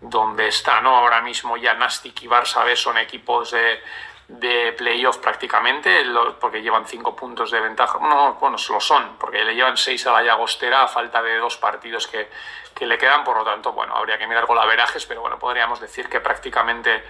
donde 0.00 0.48
está, 0.48 0.80
¿no? 0.80 0.96
Ahora 0.96 1.22
mismo 1.22 1.56
ya 1.56 1.74
Nastic 1.74 2.22
y 2.22 2.28
Barça 2.28 2.64
B 2.64 2.76
son 2.76 2.98
equipos 2.98 3.52
de, 3.52 3.82
de 4.26 4.74
playoff 4.76 5.18
prácticamente, 5.18 6.04
porque 6.38 6.60
llevan 6.60 6.86
cinco 6.86 7.14
puntos 7.14 7.52
de 7.52 7.60
ventaja. 7.60 7.98
No, 8.00 8.34
bueno, 8.34 8.56
lo 8.68 8.80
son, 8.80 9.16
porque 9.16 9.44
le 9.44 9.54
llevan 9.54 9.76
seis 9.76 10.06
a 10.06 10.12
la 10.12 10.22
Llagostera 10.22 10.82
a 10.82 10.88
falta 10.88 11.22
de 11.22 11.38
dos 11.38 11.56
partidos 11.56 12.08
que, 12.08 12.28
que 12.74 12.84
le 12.84 12.98
quedan, 12.98 13.24
por 13.24 13.36
lo 13.36 13.44
tanto, 13.44 13.72
bueno, 13.72 13.96
habría 13.96 14.18
que 14.18 14.26
mirar 14.26 14.46
con 14.46 14.56
la 14.56 14.66
verajes, 14.66 15.06
pero 15.06 15.20
bueno, 15.20 15.38
podríamos 15.38 15.80
decir 15.80 16.08
que 16.08 16.20
prácticamente 16.20 17.04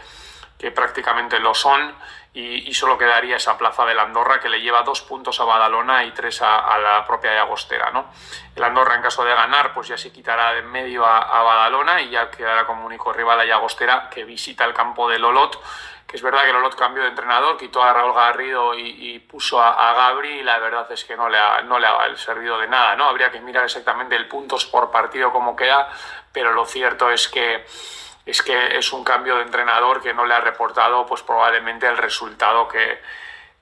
que 0.60 0.70
prácticamente 0.70 1.38
lo 1.38 1.54
son, 1.54 1.94
y, 2.32 2.72
solo 2.74 2.96
quedaría 2.96 3.36
esa 3.36 3.58
plaza 3.58 3.84
del 3.84 3.98
Andorra 3.98 4.38
que 4.38 4.48
le 4.48 4.60
lleva 4.60 4.82
dos 4.82 5.00
puntos 5.00 5.40
a 5.40 5.44
Badalona 5.44 6.04
y 6.04 6.12
tres 6.12 6.40
a, 6.42 6.78
la 6.78 7.04
propia 7.04 7.34
Llagostera. 7.34 7.90
¿no? 7.90 8.06
El 8.54 8.62
Andorra, 8.62 8.94
en 8.94 9.02
caso 9.02 9.24
de 9.24 9.34
ganar, 9.34 9.72
pues 9.72 9.88
ya 9.88 9.98
se 9.98 10.12
quitará 10.12 10.52
de 10.52 10.60
en 10.60 10.70
medio 10.70 11.04
a, 11.04 11.42
Badalona 11.42 12.02
y 12.02 12.10
ya 12.10 12.30
quedará 12.30 12.66
como 12.66 12.86
único 12.86 13.12
rival 13.12 13.40
a 13.40 13.44
Llagostera 13.44 14.08
que 14.10 14.24
visita 14.24 14.64
el 14.64 14.74
campo 14.74 15.08
del 15.08 15.24
Olot 15.24 15.60
que 16.06 16.16
es 16.16 16.22
verdad 16.22 16.42
que 16.42 16.50
Olot 16.50 16.74
cambió 16.74 17.04
de 17.04 17.10
entrenador, 17.10 17.56
quitó 17.56 17.84
a 17.84 17.92
Raúl 17.92 18.12
Garrido 18.12 18.74
y, 18.76 19.20
puso 19.20 19.62
a, 19.62 19.92
Gabri 19.92 20.40
y 20.40 20.42
la 20.42 20.58
verdad 20.58 20.90
es 20.90 21.04
que 21.04 21.16
no 21.16 21.28
le, 21.28 21.38
ha, 21.38 21.62
no 21.62 21.78
le 21.78 21.86
ha 21.86 22.16
servido 22.16 22.58
de 22.58 22.66
nada, 22.66 22.96
¿no? 22.96 23.04
Habría 23.04 23.30
que 23.30 23.40
mirar 23.40 23.62
exactamente 23.62 24.16
el 24.16 24.26
puntos 24.26 24.66
por 24.66 24.90
partido 24.90 25.30
como 25.30 25.54
queda, 25.54 25.88
pero 26.32 26.52
lo 26.52 26.66
cierto 26.66 27.12
es 27.12 27.28
que 27.28 27.64
es 28.26 28.42
que 28.42 28.76
es 28.76 28.92
un 28.92 29.04
cambio 29.04 29.36
de 29.36 29.42
entrenador 29.42 30.02
que 30.02 30.14
no 30.14 30.26
le 30.26 30.34
ha 30.34 30.40
reportado 30.40 31.06
pues 31.06 31.22
probablemente 31.22 31.86
el 31.86 31.96
resultado 31.96 32.68
que, 32.68 33.00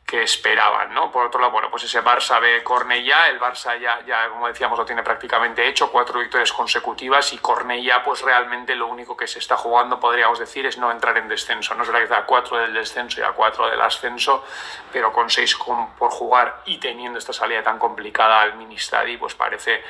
que 0.08 0.22
esperaban, 0.22 0.94
¿no? 0.94 1.12
Por 1.12 1.26
otro 1.26 1.38
lado, 1.38 1.52
bueno, 1.52 1.70
pues 1.70 1.84
ese 1.84 2.02
Barça 2.02 2.40
ve 2.40 2.64
Cornellá, 2.64 3.28
el 3.28 3.38
Barça 3.38 3.78
ya, 3.78 4.00
ya, 4.06 4.30
como 4.30 4.48
decíamos, 4.48 4.78
lo 4.78 4.86
tiene 4.86 5.02
prácticamente 5.02 5.68
hecho, 5.68 5.92
cuatro 5.92 6.18
victorias 6.18 6.50
consecutivas 6.50 7.30
y 7.34 7.38
Cornellá, 7.38 8.02
pues 8.02 8.22
realmente 8.22 8.74
lo 8.74 8.86
único 8.86 9.14
que 9.14 9.26
se 9.26 9.38
está 9.38 9.58
jugando, 9.58 10.00
podríamos 10.00 10.38
decir, 10.38 10.64
es 10.64 10.78
no 10.78 10.90
entrar 10.90 11.18
en 11.18 11.28
descenso. 11.28 11.74
No 11.74 11.84
verdad 11.84 12.08
que 12.08 12.14
a 12.14 12.24
cuatro 12.24 12.56
del 12.56 12.72
descenso 12.72 13.20
y 13.20 13.22
a 13.22 13.32
cuatro 13.32 13.68
del 13.68 13.82
ascenso, 13.82 14.46
pero 14.90 15.12
con 15.12 15.28
seis 15.28 15.54
por 15.98 16.10
jugar 16.10 16.62
y 16.64 16.78
teniendo 16.78 17.18
esta 17.18 17.34
salida 17.34 17.62
tan 17.62 17.78
complicada 17.78 18.40
al 18.40 18.54
Ministadi, 18.54 19.18
pues 19.18 19.34
parece, 19.34 19.84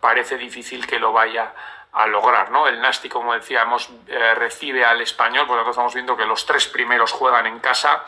parece 0.00 0.38
difícil 0.38 0.88
que 0.88 0.98
lo 0.98 1.12
vaya 1.12 1.54
a 1.92 2.06
lograr, 2.06 2.50
¿no? 2.50 2.66
El 2.66 2.80
Nasti, 2.80 3.08
como 3.08 3.34
decíamos, 3.34 3.90
eh, 4.06 4.34
recibe 4.34 4.84
al 4.84 5.00
español, 5.02 5.46
por 5.46 5.58
lo 5.58 5.64
que 5.64 5.70
estamos 5.70 5.94
viendo 5.94 6.16
que 6.16 6.24
los 6.24 6.46
tres 6.46 6.66
primeros 6.66 7.12
juegan 7.12 7.46
en 7.46 7.58
casa. 7.60 8.04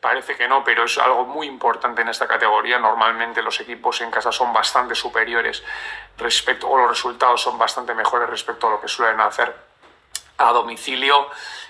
Parece 0.00 0.36
que 0.36 0.48
no, 0.48 0.64
pero 0.64 0.84
es 0.84 0.98
algo 0.98 1.24
muy 1.24 1.46
importante 1.46 2.02
en 2.02 2.08
esta 2.08 2.26
categoría. 2.26 2.78
Normalmente 2.78 3.42
los 3.42 3.60
equipos 3.60 4.00
en 4.00 4.10
casa 4.10 4.32
son 4.32 4.52
bastante 4.52 4.94
superiores 4.94 5.62
respecto, 6.16 6.68
o 6.68 6.78
los 6.78 6.88
resultados 6.88 7.42
son 7.42 7.58
bastante 7.58 7.94
mejores 7.94 8.28
respecto 8.28 8.68
a 8.68 8.70
lo 8.70 8.80
que 8.80 8.88
suelen 8.88 9.20
hacer 9.20 9.54
a 10.38 10.52
domicilio 10.52 11.28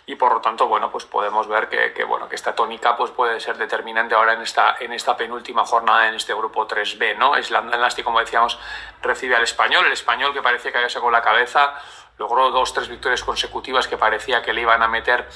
y 0.09 0.15
por 0.15 0.33
lo 0.33 0.41
tanto, 0.41 0.69
bueno, 0.69 0.89
pues 0.91 1.05
podemos 1.05 1.49
ver 1.49 1.69
que, 1.69 2.05
bueno, 2.05 2.29
que 2.29 2.37
esta 2.37 2.55
tónica 2.55 2.97
pues 2.97 3.11
puede 3.11 3.41
ser 3.41 3.57
determinante 3.57 4.15
ahora 4.15 4.35
en 4.35 4.43
esta, 4.43 4.77
en 4.79 4.93
esta 4.93 5.17
penúltima 5.17 5.67
jornada 5.67 6.09
en 6.09 6.15
este 6.15 6.33
grupo 6.33 6.69
3B, 6.69 7.17
¿no? 7.17 7.37
Islandia 7.37 7.77
Nasti, 7.77 8.05
como 8.05 8.21
decíamos, 8.21 8.57
recibe 9.03 9.35
al 9.35 9.43
español, 9.43 9.85
el 9.85 9.93
español 9.93 10.33
que 10.33 10.43
parecía 10.43 10.71
que 10.71 10.79
había 10.79 10.91
sacado 10.91 11.11
la 11.11 11.23
cabeza, 11.23 11.75
logró 12.19 12.53
dos, 12.53 12.73
tres 12.73 12.89
victorias 12.89 13.25
consecutivas 13.25 13.89
que 13.89 13.97
parecía 13.97 14.43
que 14.43 14.53
le 14.53 14.61
iban 14.61 14.81
a 14.81 14.87
meter 14.87 15.29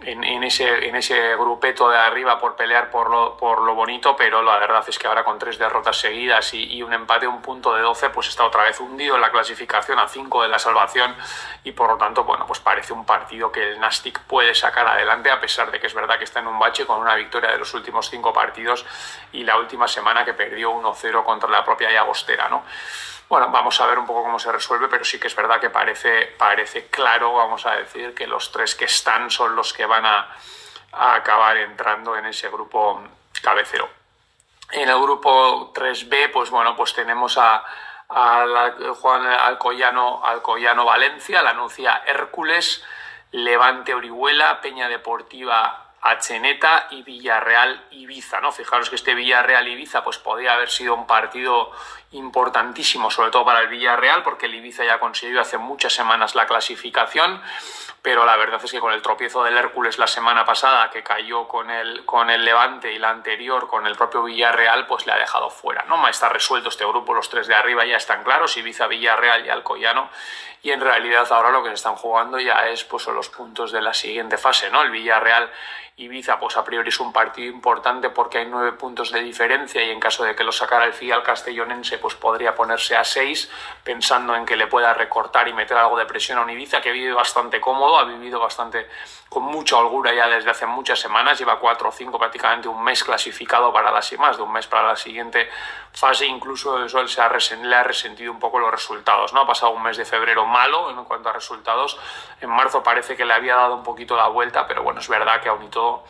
en, 0.00 0.44
ese, 0.44 0.88
en 0.88 0.94
ese 0.94 1.36
grupeto 1.36 1.88
de 1.88 1.96
arriba 1.96 2.38
por 2.38 2.54
pelear 2.54 2.90
por 2.90 3.10
lo, 3.10 3.36
por 3.36 3.62
lo 3.62 3.74
bonito, 3.74 4.14
pero 4.14 4.42
la 4.42 4.58
verdad 4.58 4.84
es 4.86 4.98
que 4.98 5.06
ahora 5.06 5.24
con 5.24 5.38
tres 5.38 5.58
derrotas 5.58 5.98
seguidas 5.98 6.52
y, 6.52 6.82
un 6.82 6.92
empate, 6.92 7.26
un 7.26 7.40
punto 7.40 7.74
de 7.74 7.80
12, 7.80 8.10
pues 8.10 8.28
está 8.28 8.44
otra 8.44 8.64
vez 8.64 8.78
hundido 8.78 9.14
en 9.16 9.22
la 9.22 9.30
clasificación 9.30 9.98
a 9.98 10.06
5 10.06 10.42
de 10.42 10.48
la 10.48 10.58
salvación 10.58 11.14
y 11.64 11.72
por 11.72 11.88
lo 11.88 11.96
tanto, 11.96 12.24
bueno, 12.24 12.46
pues 12.46 12.60
parece 12.60 12.92
un 12.92 13.06
partido 13.06 13.50
que 13.50 13.72
el 13.72 13.80
Nastic 13.80 14.20
puede 14.20 14.54
sacar 14.54 14.86
adelante 14.86 15.30
a 15.30 15.40
pesar 15.40 15.70
de 15.70 15.80
que 15.80 15.86
es 15.86 15.94
verdad 15.94 16.18
que 16.18 16.24
está 16.24 16.40
en 16.40 16.48
un 16.48 16.58
bache 16.58 16.84
con 16.84 17.00
una 17.00 17.14
victoria 17.14 17.50
de 17.50 17.58
los 17.58 17.72
últimos 17.72 18.10
cinco 18.10 18.32
partidos 18.32 18.84
y 19.32 19.44
la 19.44 19.56
última 19.56 19.88
semana 19.88 20.24
que 20.24 20.34
perdió 20.34 20.72
1-0 20.72 21.24
contra 21.24 21.48
la 21.48 21.64
propia 21.64 21.90
Llagostera, 21.90 22.48
¿no? 22.48 22.64
Bueno, 23.28 23.48
vamos 23.48 23.80
a 23.80 23.86
ver 23.86 23.98
un 23.98 24.06
poco 24.06 24.22
cómo 24.22 24.38
se 24.38 24.52
resuelve, 24.52 24.86
pero 24.88 25.04
sí 25.04 25.18
que 25.18 25.26
es 25.26 25.34
verdad 25.34 25.60
que 25.60 25.70
parece, 25.70 26.34
parece 26.38 26.86
claro, 26.86 27.34
vamos 27.34 27.66
a 27.66 27.72
decir, 27.72 28.14
que 28.14 28.26
los 28.26 28.52
tres 28.52 28.76
que 28.76 28.84
están 28.84 29.30
son 29.30 29.56
los 29.56 29.72
que 29.72 29.84
van 29.84 30.06
a, 30.06 30.28
acabar 30.92 31.56
entrando 31.58 32.16
en 32.16 32.26
ese 32.26 32.48
grupo 32.48 33.02
cabecero. 33.42 33.88
En 34.70 34.88
el 34.88 34.98
grupo 34.98 35.72
3B, 35.74 36.30
pues 36.32 36.50
bueno, 36.50 36.74
pues 36.76 36.94
tenemos 36.94 37.36
a, 37.36 37.64
Juan 38.08 39.26
Alcoyano, 39.26 40.24
Alcoyano 40.24 40.84
Valencia, 40.84 41.42
la 41.42 41.50
anuncia 41.50 42.04
Hércules, 42.06 42.84
Levante 43.32 43.92
Orihuela, 43.92 44.60
Peña 44.60 44.88
Deportiva 44.88 45.86
Acheneta 46.00 46.86
y 46.90 47.02
Villarreal 47.02 47.84
Ibiza, 47.90 48.40
¿no? 48.40 48.52
Fijaros 48.52 48.88
que 48.88 48.96
este 48.96 49.14
Villarreal 49.14 49.66
Ibiza 49.66 50.04
pues 50.04 50.18
podría 50.18 50.54
haber 50.54 50.70
sido 50.70 50.94
un 50.94 51.06
partido 51.06 51.72
importantísimo, 52.12 53.10
sobre 53.10 53.30
todo 53.30 53.44
para 53.44 53.60
el 53.60 53.68
Villarreal, 53.68 54.22
porque 54.22 54.46
el 54.46 54.54
Ibiza 54.54 54.84
ya 54.84 55.00
consiguió 55.00 55.40
hace 55.40 55.58
muchas 55.58 55.92
semanas 55.92 56.34
la 56.34 56.46
clasificación, 56.46 57.40
pero 58.06 58.24
la 58.24 58.36
verdad 58.36 58.60
es 58.62 58.70
que 58.70 58.78
con 58.78 58.92
el 58.92 59.02
tropiezo 59.02 59.42
del 59.42 59.56
Hércules 59.56 59.98
la 59.98 60.06
semana 60.06 60.44
pasada, 60.44 60.90
que 60.90 61.02
cayó 61.02 61.48
con 61.48 61.68
el, 61.70 62.04
con 62.04 62.30
el 62.30 62.44
Levante 62.44 62.92
y 62.92 63.00
la 63.00 63.10
anterior 63.10 63.66
con 63.66 63.84
el 63.84 63.96
propio 63.96 64.22
Villarreal, 64.22 64.86
pues 64.86 65.06
le 65.06 65.12
ha 65.12 65.16
dejado 65.16 65.50
fuera, 65.50 65.84
¿no? 65.88 66.06
Está 66.06 66.28
resuelto 66.28 66.68
este 66.68 66.86
grupo, 66.86 67.14
los 67.14 67.28
tres 67.28 67.48
de 67.48 67.56
arriba 67.56 67.84
ya 67.84 67.96
están 67.96 68.22
claros, 68.22 68.56
Ibiza, 68.56 68.86
Villarreal 68.86 69.44
y 69.44 69.48
Alcoyano, 69.48 70.08
y 70.62 70.70
en 70.70 70.82
realidad 70.82 71.26
ahora 71.32 71.50
lo 71.50 71.64
que 71.64 71.70
se 71.70 71.74
están 71.74 71.96
jugando 71.96 72.38
ya 72.38 72.68
es 72.68 72.84
pues 72.84 73.08
los 73.08 73.28
puntos 73.28 73.72
de 73.72 73.82
la 73.82 73.92
siguiente 73.92 74.38
fase, 74.38 74.70
¿no? 74.70 74.82
El 74.82 74.92
Villarreal 74.92 75.50
Ibiza, 75.98 76.38
pues 76.38 76.54
a 76.58 76.62
priori 76.62 76.90
es 76.90 77.00
un 77.00 77.10
partido 77.10 77.50
importante 77.50 78.10
porque 78.10 78.36
hay 78.36 78.46
nueve 78.46 78.72
puntos 78.72 79.10
de 79.12 79.22
diferencia 79.22 79.82
y 79.82 79.88
en 79.88 79.98
caso 79.98 80.24
de 80.24 80.36
que 80.36 80.44
lo 80.44 80.52
sacara 80.52 80.84
el 80.84 80.92
FIA 80.92 81.14
al 81.14 81.22
castellonense, 81.22 81.96
pues 81.96 82.14
podría 82.14 82.54
ponerse 82.54 82.94
a 82.94 83.02
seis, 83.02 83.50
pensando 83.82 84.36
en 84.36 84.44
que 84.44 84.56
le 84.56 84.66
pueda 84.66 84.92
recortar 84.92 85.48
y 85.48 85.54
meter 85.54 85.74
algo 85.78 85.96
de 85.96 86.04
presión 86.04 86.36
a 86.36 86.42
un 86.42 86.50
Ibiza 86.50 86.82
que 86.82 86.92
vive 86.92 87.14
bastante 87.14 87.62
cómodo, 87.62 87.95
ha 87.98 88.04
vivido 88.04 88.40
bastante 88.40 88.88
con 89.28 89.42
mucha 89.42 89.76
holgura 89.76 90.14
ya 90.14 90.28
desde 90.28 90.50
hace 90.50 90.66
muchas 90.66 90.98
semanas, 90.98 91.38
lleva 91.38 91.58
cuatro 91.58 91.88
o 91.88 91.92
cinco, 91.92 92.18
prácticamente 92.18 92.68
un 92.68 92.82
mes 92.82 93.02
clasificado 93.02 93.72
para 93.72 93.90
las 93.90 94.12
y 94.12 94.18
más 94.18 94.36
de 94.36 94.42
un 94.42 94.52
mes 94.52 94.66
para 94.66 94.88
la 94.88 94.96
siguiente 94.96 95.48
fase, 95.92 96.26
incluso 96.26 96.84
eso 96.84 97.06
se 97.08 97.20
ha 97.20 97.28
le 97.62 97.76
ha 97.76 97.82
resentido 97.82 98.32
un 98.32 98.38
poco 98.38 98.58
los 98.58 98.70
resultados, 98.70 99.32
¿no? 99.32 99.40
Ha 99.40 99.46
pasado 99.46 99.72
un 99.72 99.82
mes 99.82 99.96
de 99.96 100.04
febrero 100.04 100.46
malo 100.46 100.90
en 100.90 101.04
cuanto 101.04 101.28
a 101.28 101.32
resultados, 101.32 101.98
en 102.40 102.50
marzo 102.50 102.82
parece 102.82 103.16
que 103.16 103.24
le 103.24 103.34
había 103.34 103.56
dado 103.56 103.74
un 103.74 103.82
poquito 103.82 104.16
la 104.16 104.28
vuelta, 104.28 104.66
pero 104.66 104.82
bueno, 104.82 105.00
es 105.00 105.08
verdad 105.08 105.40
que 105.40 105.48
aún 105.48 105.64
y 105.64 105.68
todo 105.68 106.04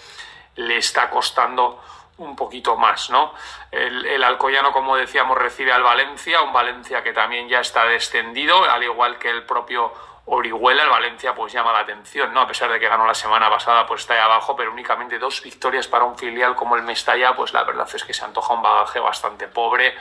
le 0.56 0.78
está 0.78 1.10
costando 1.10 1.80
un 2.18 2.34
poquito 2.34 2.76
más, 2.76 3.10
¿no? 3.10 3.32
El, 3.70 4.24
Alcoyano, 4.24 4.72
como 4.72 4.96
decíamos, 4.96 5.36
recibe 5.36 5.72
al 5.72 5.82
Valencia, 5.82 6.42
un 6.42 6.52
Valencia 6.52 7.02
que 7.02 7.12
también 7.12 7.48
ya 7.48 7.60
está 7.60 7.84
descendido, 7.84 8.64
al 8.64 8.82
igual 8.82 9.18
que 9.18 9.28
el 9.28 9.44
propio 9.44 9.92
Orihuela, 10.26 10.82
el 10.82 10.90
Valencia 10.90 11.34
pues 11.34 11.52
llama 11.52 11.72
la 11.72 11.80
atención, 11.80 12.34
¿no? 12.34 12.40
A 12.40 12.46
pesar 12.48 12.70
de 12.70 12.80
que 12.80 12.88
ganó 12.88 13.06
la 13.06 13.14
semana 13.14 13.48
pasada, 13.48 13.86
pues 13.86 14.00
está 14.02 14.14
ahí 14.14 14.20
abajo, 14.20 14.56
pero 14.56 14.72
únicamente 14.72 15.18
dos 15.18 15.40
victorias 15.40 15.86
para 15.86 16.04
un 16.04 16.18
filial 16.18 16.56
como 16.56 16.74
el 16.74 16.82
Mestalla, 16.82 17.34
pues 17.36 17.52
la 17.52 17.62
verdad 17.62 17.88
es 17.94 18.04
que 18.04 18.12
se 18.12 18.24
antoja 18.24 18.54
un 18.54 18.62
bagaje 18.62 18.98
bastante 18.98 19.46
pobre 19.46 19.94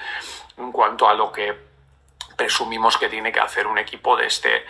en 0.57 0.71
cuanto 0.71 1.07
a 1.07 1.13
lo 1.13 1.31
que 1.31 1.55
presumimos 2.35 2.97
que 2.97 3.07
tiene 3.07 3.31
que 3.31 3.39
hacer 3.39 3.67
un 3.67 3.77
equipo 3.77 4.17
de 4.17 4.25
este 4.25 4.65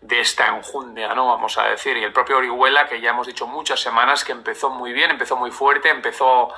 de 0.00 0.18
esta 0.18 0.48
enjundia, 0.48 1.14
¿no? 1.14 1.28
Vamos 1.28 1.56
a 1.58 1.64
decir. 1.64 1.96
Y 1.96 2.04
el 2.04 2.12
propio 2.12 2.38
Orihuela, 2.38 2.88
que 2.88 3.00
ya 3.00 3.10
hemos 3.10 3.26
dicho 3.26 3.46
muchas 3.46 3.80
semanas 3.80 4.24
que 4.24 4.32
empezó 4.32 4.68
muy 4.70 4.92
bien, 4.92 5.10
empezó 5.12 5.36
muy 5.36 5.52
fuerte, 5.52 5.90
empezó 5.90 6.52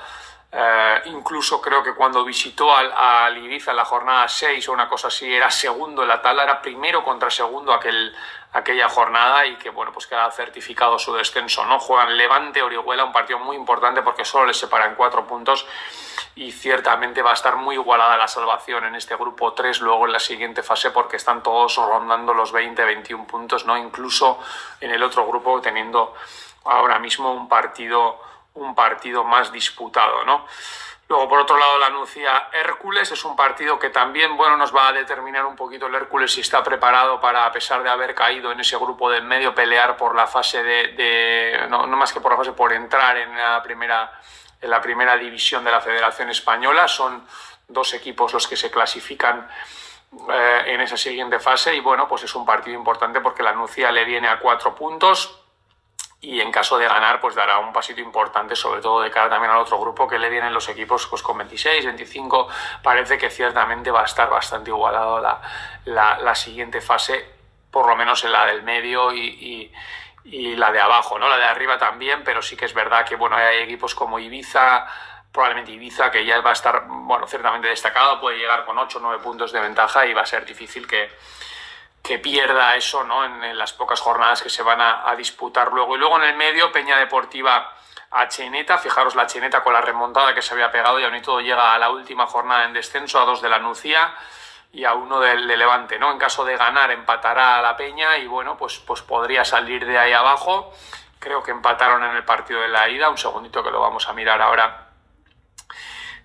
eh, 0.57 1.01
incluso 1.07 1.59
creo 1.59 1.83
que 1.83 1.93
cuando 1.93 2.23
visitó 2.23 2.73
al, 2.73 2.89
al, 2.93 3.37
Ibiza 3.37 3.71
en 3.71 3.77
la 3.77 3.83
jornada 3.83 4.25
6 4.25 4.69
o 4.69 4.71
una 4.71 4.87
cosa 4.87 5.09
así, 5.09 5.33
era 5.33 5.51
segundo 5.51 6.03
en 6.03 6.07
la 6.07 6.21
tabla, 6.21 6.43
era 6.43 6.61
primero 6.61 7.03
contra 7.03 7.29
segundo 7.29 7.73
aquel, 7.73 8.15
aquella 8.53 8.87
jornada 8.87 9.45
y 9.45 9.57
que, 9.57 9.69
bueno, 9.69 9.91
pues 9.91 10.07
queda 10.07 10.31
certificado 10.31 10.97
su 10.97 11.13
descenso, 11.13 11.65
¿no? 11.65 11.77
Juegan 11.77 12.15
Levante, 12.15 12.61
Orihuela, 12.61 13.03
un 13.03 13.11
partido 13.11 13.37
muy 13.39 13.57
importante 13.57 14.01
porque 14.01 14.23
solo 14.23 14.45
les 14.45 14.55
separan 14.55 14.95
cuatro 14.95 15.27
puntos 15.27 15.67
y 16.35 16.53
ciertamente 16.53 17.21
va 17.21 17.31
a 17.31 17.33
estar 17.33 17.57
muy 17.57 17.75
igualada 17.75 18.15
la 18.15 18.29
salvación 18.29 18.85
en 18.85 18.95
este 18.95 19.17
grupo 19.17 19.51
3 19.51 19.81
luego 19.81 20.05
en 20.05 20.13
la 20.13 20.19
siguiente 20.19 20.63
fase 20.63 20.91
porque 20.91 21.17
están 21.17 21.43
todos 21.43 21.75
rondando 21.75 22.33
los 22.33 22.53
20, 22.53 22.81
21 22.81 23.27
puntos, 23.27 23.65
¿no? 23.65 23.77
Incluso 23.77 24.39
en 24.79 24.91
el 24.91 25.03
otro 25.03 25.27
grupo 25.27 25.59
teniendo 25.59 26.13
ahora 26.63 26.97
mismo 26.97 27.33
un 27.33 27.49
partido 27.49 28.21
un 28.55 28.73
partido 28.73 29.23
más 29.23 29.51
disputado, 29.51 30.25
¿no? 30.25 30.45
Luego, 31.07 31.29
por 31.29 31.39
otro 31.39 31.57
lado, 31.57 31.77
la 31.77 31.87
anuncia 31.87 32.49
Hércules. 32.51 33.11
Es 33.11 33.23
un 33.25 33.35
partido 33.35 33.77
que 33.77 33.91
también, 33.91 34.35
bueno, 34.35 34.57
nos 34.57 34.75
va 34.75 34.87
a 34.87 34.93
determinar 34.93 35.45
un 35.45 35.55
poquito 35.55 35.85
el 35.85 35.93
Hércules 35.93 36.33
si 36.33 36.41
está 36.41 36.63
preparado 36.63 37.21
para, 37.21 37.45
a 37.45 37.51
pesar 37.51 37.83
de 37.83 37.89
haber 37.89 38.15
caído 38.15 38.51
en 38.51 38.59
ese 38.59 38.75
grupo 38.77 39.11
de 39.11 39.21
medio, 39.21 39.53
pelear 39.53 39.97
por 39.97 40.15
la 40.15 40.25
fase 40.25 40.63
de, 40.63 41.67
no, 41.69 41.85
más 41.87 42.11
que 42.11 42.21
por 42.21 42.31
la 42.31 42.37
fase, 42.37 42.53
por 42.53 42.73
entrar 42.73 43.17
en 43.17 43.37
la 43.37 43.61
primera, 43.61 44.19
en 44.59 44.69
la 44.69 44.81
primera 44.81 45.15
división 45.15 45.63
de 45.63 45.71
la 45.71 45.81
Federación 45.81 46.31
Española. 46.31 46.87
Son 46.87 47.27
dos 47.67 47.93
equipos 47.93 48.33
los 48.33 48.47
que 48.47 48.57
se 48.57 48.71
clasifican 48.71 49.47
eh, 50.31 50.63
en 50.65 50.81
esa 50.81 50.97
siguiente 50.97 51.39
fase 51.39 51.75
y, 51.75 51.81
bueno, 51.81 52.07
pues 52.07 52.23
es 52.23 52.33
un 52.33 52.47
partido 52.47 52.75
importante 52.75 53.21
porque 53.21 53.43
la 53.43 53.51
anuncia 53.51 53.91
le 53.91 54.05
viene 54.05 54.27
a 54.27 54.39
cuatro 54.39 54.73
puntos 54.73 55.44
y 56.25 56.41
en 56.41 56.51
caso 56.51 56.77
de 56.79 56.87
ganar 56.87 57.21
pues 57.21 57.35
dará 57.35 57.59
un 57.59 57.71
pasito 57.71 58.01
importante 58.01 58.55
sobre 58.55 58.81
todo 58.81 59.01
de 59.01 59.11
cara 59.11 59.29
también 59.29 59.51
al 59.51 59.59
otro 59.59 59.79
grupo 59.79 60.07
que 60.07 60.17
le 60.17 60.29
vienen 60.29 60.53
los 60.53 60.67
equipos 60.69 61.05
pues 61.07 61.21
con 61.21 61.37
26, 61.37 61.85
25 61.85 62.47
parece 62.81 63.17
que 63.19 63.29
ciertamente 63.29 63.91
va 63.91 64.01
a 64.01 64.05
estar 64.05 64.27
bastante 64.27 64.71
igualado 64.71 65.21
la, 65.21 66.17
la, 66.19 66.35
siguiente 66.35 66.81
fase 66.81 67.29
por 67.69 67.87
lo 67.87 67.95
menos 67.95 68.23
en 68.23 68.31
la 68.31 68.47
del 68.47 68.63
medio 68.63 69.13
y, 69.13 69.71
y, 70.23 70.55
la 70.55 70.71
de 70.71 70.79
abajo, 70.79 71.19
¿no? 71.19 71.29
La 71.29 71.37
de 71.37 71.43
arriba 71.43 71.77
también, 71.77 72.23
pero 72.23 72.41
sí 72.41 72.55
que 72.57 72.65
es 72.65 72.73
verdad 72.73 73.05
que 73.05 73.15
bueno, 73.15 73.35
hay 73.35 73.57
equipos 73.57 73.93
como 73.93 74.17
Ibiza, 74.17 74.87
probablemente 75.31 75.73
Ibiza, 75.73 76.09
que 76.09 76.25
ya 76.25 76.41
va 76.41 76.49
a 76.49 76.53
estar, 76.53 76.85
bueno, 76.87 77.27
ciertamente 77.27 77.67
destacado, 77.67 78.19
puede 78.19 78.39
llegar 78.39 78.65
con 78.65 78.77
8 78.77 78.97
o 78.97 79.01
9 79.01 79.21
puntos 79.21 79.51
de 79.51 79.59
ventaja 79.59 80.05
y 80.07 80.13
va 80.13 80.21
a 80.21 80.25
ser 80.25 80.45
difícil 80.45 80.87
que, 80.87 81.11
que 82.05 82.19
pierda 82.19 82.75
eso 82.75 83.03
¿no? 83.03 83.25
en, 83.25 83.57
las 83.57 83.73
pocas 83.73 83.99
jornadas 83.99 84.43
que 84.43 84.49
se 84.49 84.61
van 84.61 84.79
a, 84.79 85.15
disputar 85.15 85.71
luego. 85.73 85.95
Y 85.95 85.99
luego 85.99 86.17
en 86.17 86.29
el 86.29 86.35
medio, 86.35 86.71
Peña 86.71 86.97
Deportiva 86.97 87.73
a 88.11 88.27
Cheneta, 88.27 88.77
fijaros 88.77 89.15
la 89.15 89.25
Cheneta 89.25 89.63
con 89.63 89.73
la 89.73 89.81
remontada 89.81 90.33
que 90.35 90.41
se 90.41 90.53
había 90.53 90.71
pegado 90.71 90.99
y 90.99 91.03
aún 91.03 91.15
y 91.15 91.21
todo 91.21 91.41
llega 91.41 91.73
a 91.73 91.79
la 91.79 91.89
última 91.89 92.27
jornada 92.27 92.65
en 92.65 92.73
descenso, 92.73 93.19
a 93.19 93.25
dos 93.25 93.41
de 93.41 93.49
la 93.49 93.57
Nucía 93.57 94.13
y 94.71 94.85
a 94.85 94.93
uno 94.93 95.19
del 95.19 95.47
de 95.47 95.57
Levante, 95.57 95.97
¿no? 95.97 96.11
En 96.11 96.19
caso 96.19 96.45
de 96.45 96.55
ganar 96.55 96.91
empatará 96.91 97.57
a 97.57 97.61
la 97.61 97.75
Peña 97.75 98.17
y 98.17 98.27
bueno, 98.27 98.55
pues, 98.55 98.77
pues 98.79 99.01
podría 99.01 99.43
salir 99.43 99.85
de 99.85 99.97
ahí 99.97 100.13
abajo. 100.13 100.71
Creo 101.17 101.41
que 101.41 101.51
empataron 101.51 102.03
en 102.03 102.15
el 102.15 102.23
partido 102.23 102.61
de 102.61 102.67
la 102.67 102.87
ida, 102.87 103.09
un 103.09 103.17
segundito 103.17 103.63
que 103.63 103.71
lo 103.71 103.81
vamos 103.81 104.07
a 104.07 104.13
mirar 104.13 104.41
ahora 104.41 104.84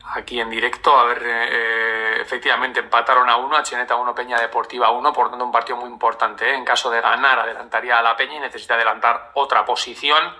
aquí 0.04 0.40
en 0.40 0.50
directo. 0.50 0.96
A 0.96 1.04
ver, 1.04 1.22
eh, 1.24 2.20
efectivamente 2.20 2.80
empataron 2.80 3.28
a 3.28 3.36
uno, 3.36 3.56
a 3.56 3.62
Cheneta 3.62 3.96
1, 3.96 4.14
Peña 4.14 4.38
Deportiva 4.40 4.90
1, 4.90 5.12
por 5.12 5.30
tanto 5.30 5.44
un 5.44 5.52
partido 5.52 5.76
muy 5.76 5.90
importante. 5.90 6.50
¿eh? 6.50 6.54
En 6.54 6.64
caso 6.64 6.90
de 6.90 7.00
ganar, 7.00 7.38
adelantaría 7.38 7.98
a 7.98 8.02
la 8.02 8.16
Peña 8.16 8.36
y 8.36 8.40
necesita 8.40 8.74
adelantar 8.74 9.32
otra 9.34 9.64
posición. 9.64 10.34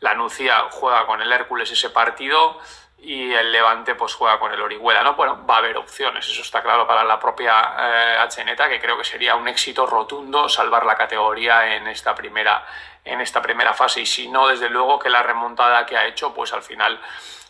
La 0.00 0.14
Nucía 0.14 0.68
juega 0.70 1.06
con 1.06 1.20
el 1.20 1.32
Hércules 1.32 1.70
ese 1.70 1.90
partido 1.90 2.58
y 3.02 3.32
el 3.32 3.50
Levante 3.50 3.94
pues 3.94 4.14
juega 4.14 4.38
con 4.38 4.52
el 4.52 4.60
Orihuela, 4.60 5.02
¿no? 5.02 5.14
Bueno, 5.14 5.46
va 5.46 5.56
a 5.56 5.58
haber 5.58 5.76
opciones, 5.76 6.26
eso 6.26 6.42
está 6.42 6.62
claro 6.62 6.86
para 6.86 7.02
la 7.02 7.18
propia 7.18 7.74
eh, 7.78 8.56
que 8.68 8.80
creo 8.80 8.98
que 8.98 9.04
sería 9.04 9.36
un 9.36 9.48
éxito 9.48 9.86
rotundo 9.86 10.48
salvar 10.48 10.84
la 10.84 10.96
categoría 10.96 11.74
en 11.74 11.86
esta 11.86 12.14
primera 12.14 12.64
en 13.02 13.20
esta 13.22 13.40
primera 13.40 13.72
fase 13.72 14.02
y 14.02 14.06
si 14.06 14.28
no, 14.28 14.48
desde 14.48 14.68
luego 14.68 14.98
que 14.98 15.08
la 15.08 15.22
remontada 15.22 15.86
que 15.86 15.96
ha 15.96 16.06
hecho, 16.06 16.34
pues 16.34 16.52
al 16.52 16.62
final 16.62 17.00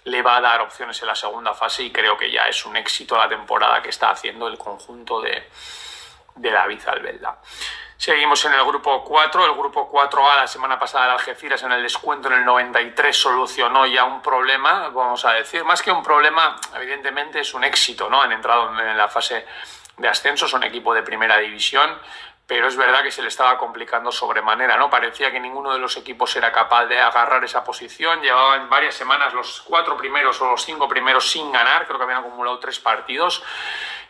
le 0.05 0.23
va 0.23 0.37
a 0.37 0.41
dar 0.41 0.61
opciones 0.61 1.01
en 1.03 1.09
la 1.09 1.15
segunda 1.15 1.55
fase 1.55 1.83
y 1.83 1.93
creo 1.93 2.17
que 2.17 2.31
ya 2.31 2.45
es 2.47 2.65
un 2.65 2.77
éxito 2.77 3.17
la 3.17 3.29
temporada 3.29 3.83
que 3.83 3.91
está 3.91 4.11
haciendo 4.11 4.49
el 4.49 4.57
conjunto 4.57 5.21
de, 5.21 5.49
de 6.37 6.51
David 6.51 6.81
Albelda. 6.87 7.39
Seguimos 8.01 8.43
en 8.47 8.55
el 8.55 8.65
grupo 8.65 9.05
4. 9.05 9.45
El 9.45 9.53
grupo 9.53 9.93
4A 9.93 10.37
la 10.37 10.47
semana 10.47 10.79
pasada 10.79 11.05
de 11.05 11.13
Algeciras 11.13 11.63
en 11.65 11.73
el 11.73 11.83
descuento 11.83 12.29
en 12.29 12.39
el 12.39 12.47
93 12.47 13.15
solucionó 13.15 13.85
ya 13.85 14.05
un 14.05 14.23
problema, 14.23 14.89
vamos 14.89 15.23
a 15.27 15.35
decir. 15.35 15.65
Más 15.65 15.83
que 15.83 15.93
un 15.93 16.03
problema, 16.03 16.57
evidentemente 16.77 17.41
es 17.41 17.53
un 17.53 17.63
éxito, 17.63 18.09
¿no? 18.09 18.23
Han 18.23 18.33
entrado 18.33 18.71
en 18.81 18.97
la 18.97 19.09
fase 19.09 19.45
de 19.99 20.09
ascenso, 20.09 20.49
son 20.49 20.63
equipo 20.63 20.95
de 20.95 21.03
primera 21.03 21.37
división, 21.37 21.91
pero 22.51 22.67
es 22.67 22.77
verdad 22.77 23.05
que 23.05 23.13
se 23.13 23.23
le 23.23 23.29
estaba 23.29 23.57
complicando 23.57 24.11
sobremanera, 24.11 24.77
¿no? 24.77 24.91
Parecía 24.91 25.31
que 25.31 25.39
ninguno 25.39 25.73
de 25.73 25.79
los 25.79 25.97
equipos 25.97 26.35
era 26.35 26.51
capaz 26.51 26.87
de 26.87 26.99
agarrar 26.99 27.45
esa 27.45 27.63
posición. 27.63 28.21
Llevaban 28.23 28.69
varias 28.69 28.97
semanas 28.97 29.33
los 29.33 29.61
cuatro 29.61 29.97
primeros 29.97 30.41
o 30.41 30.51
los 30.51 30.65
cinco 30.65 30.89
primeros 30.89 31.31
sin 31.31 31.53
ganar, 31.53 31.87
creo 31.87 31.97
que 31.97 32.03
habían 32.03 32.19
acumulado 32.19 32.59
tres 32.59 32.81
partidos. 32.81 33.45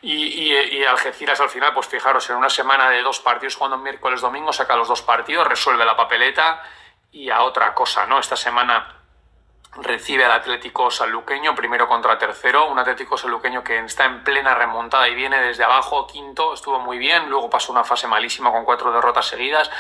Y, 0.01 0.83
Algeciras 0.85 1.39
al 1.43 1.51
final, 1.51 1.75
pues 1.75 1.87
fijaros, 1.89 2.31
en 2.31 2.37
una 2.37 2.49
semana 2.49 2.89
de 2.89 3.03
dos 3.03 3.21
partidos, 3.21 3.57
jugando 3.57 3.77
miércoles, 3.77 4.23
domingo, 4.23 4.55
saca 4.55 4.75
los 4.75 4.89
dos 4.89 5.03
partidos, 5.03 5.47
resuelve 5.47 5.85
la 5.85 5.95
papeleta 5.95 6.63
y 7.13 7.29
a 7.29 7.43
otra 7.43 7.75
cosa, 7.75 8.07
¿no? 8.07 8.19
Esta 8.19 8.37
semana 8.37 9.00
recibe 9.77 10.25
al 10.25 10.33
Atlético 10.33 10.91
Sanluqueño, 10.91 11.55
primero 11.55 11.87
contra 11.87 12.19
tercero, 12.19 12.69
un 12.69 12.79
Atlético 12.79 13.17
Sanluqueño 13.17 13.63
que 13.63 13.79
está 13.79 14.05
en 14.05 14.25
plena 14.25 14.55
remontada 14.55 15.09
y 15.09 15.15
viene 15.15 15.41
desde 15.41 15.63
abajo, 15.63 16.09
quinto, 16.09 16.55
estuvo 16.55 16.81
muy 16.81 16.99
bien, 16.99 17.29
luego 17.31 17.49
pasó 17.49 17.71
una 17.71 17.85
fase 17.85 18.09
malísima 18.09 18.51
con 18.51 18.65
cuatro 18.65 18.93
derrotas 18.93 19.27
seguidas 19.27 19.71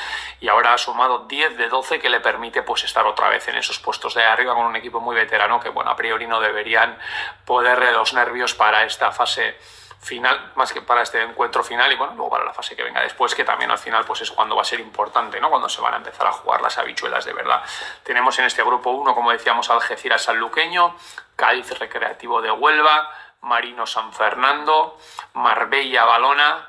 y 0.40 0.48
ahora 0.48 0.74
ha 0.74 0.78
sumado 0.78 1.26
10 1.26 1.56
de 1.56 1.68
12 1.68 1.98
que 1.98 2.08
le 2.08 2.20
permite 2.20 2.62
pues 2.62 2.84
estar 2.84 3.04
otra 3.04 3.28
vez 3.28 3.48
en 3.48 3.56
esos 3.56 3.80
puestos 3.80 4.14
de 4.14 4.22
arriba 4.22 4.54
con 4.54 4.66
un 4.66 4.76
equipo 4.76 5.00
muy 5.00 5.16
veterano 5.16 5.58
que 5.58 5.70
bueno, 5.70 5.90
a 5.90 5.96
priori 5.96 6.26
no 6.26 6.40
deberían 6.40 6.96
poderle 7.44 7.90
los 7.92 8.14
nervios 8.14 8.54
para 8.54 8.84
esta 8.84 9.10
fase 9.10 9.56
final, 10.00 10.52
más 10.54 10.72
que 10.72 10.80
para 10.80 11.02
este 11.02 11.22
encuentro 11.22 11.62
final 11.62 11.92
y 11.92 11.96
bueno, 11.96 12.14
luego 12.14 12.30
para 12.30 12.44
la 12.44 12.54
fase 12.54 12.74
que 12.74 12.82
venga 12.82 13.02
después, 13.02 13.34
que 13.34 13.44
también 13.44 13.70
al 13.70 13.78
final 13.78 14.04
pues 14.04 14.22
es 14.22 14.30
cuando 14.30 14.56
va 14.56 14.62
a 14.62 14.64
ser 14.64 14.80
importante, 14.80 15.40
¿no? 15.40 15.50
Cuando 15.50 15.68
se 15.68 15.80
van 15.80 15.94
a 15.94 15.96
empezar 15.98 16.26
a 16.26 16.32
jugar 16.32 16.62
las 16.62 16.78
habichuelas 16.78 17.24
de 17.24 17.32
verdad. 17.32 17.62
Tenemos 18.02 18.38
en 18.38 18.46
este 18.46 18.62
grupo 18.62 18.90
1, 18.90 19.14
como 19.14 19.30
decíamos, 19.30 19.68
Algeciras 19.68 20.22
Sanluqueño, 20.22 20.96
Cádiz 21.36 21.78
Recreativo 21.78 22.40
de 22.40 22.50
Huelva, 22.50 23.10
Marino 23.42 23.86
San 23.86 24.12
Fernando, 24.12 24.98
Marbella 25.34 26.04
Balona, 26.04 26.66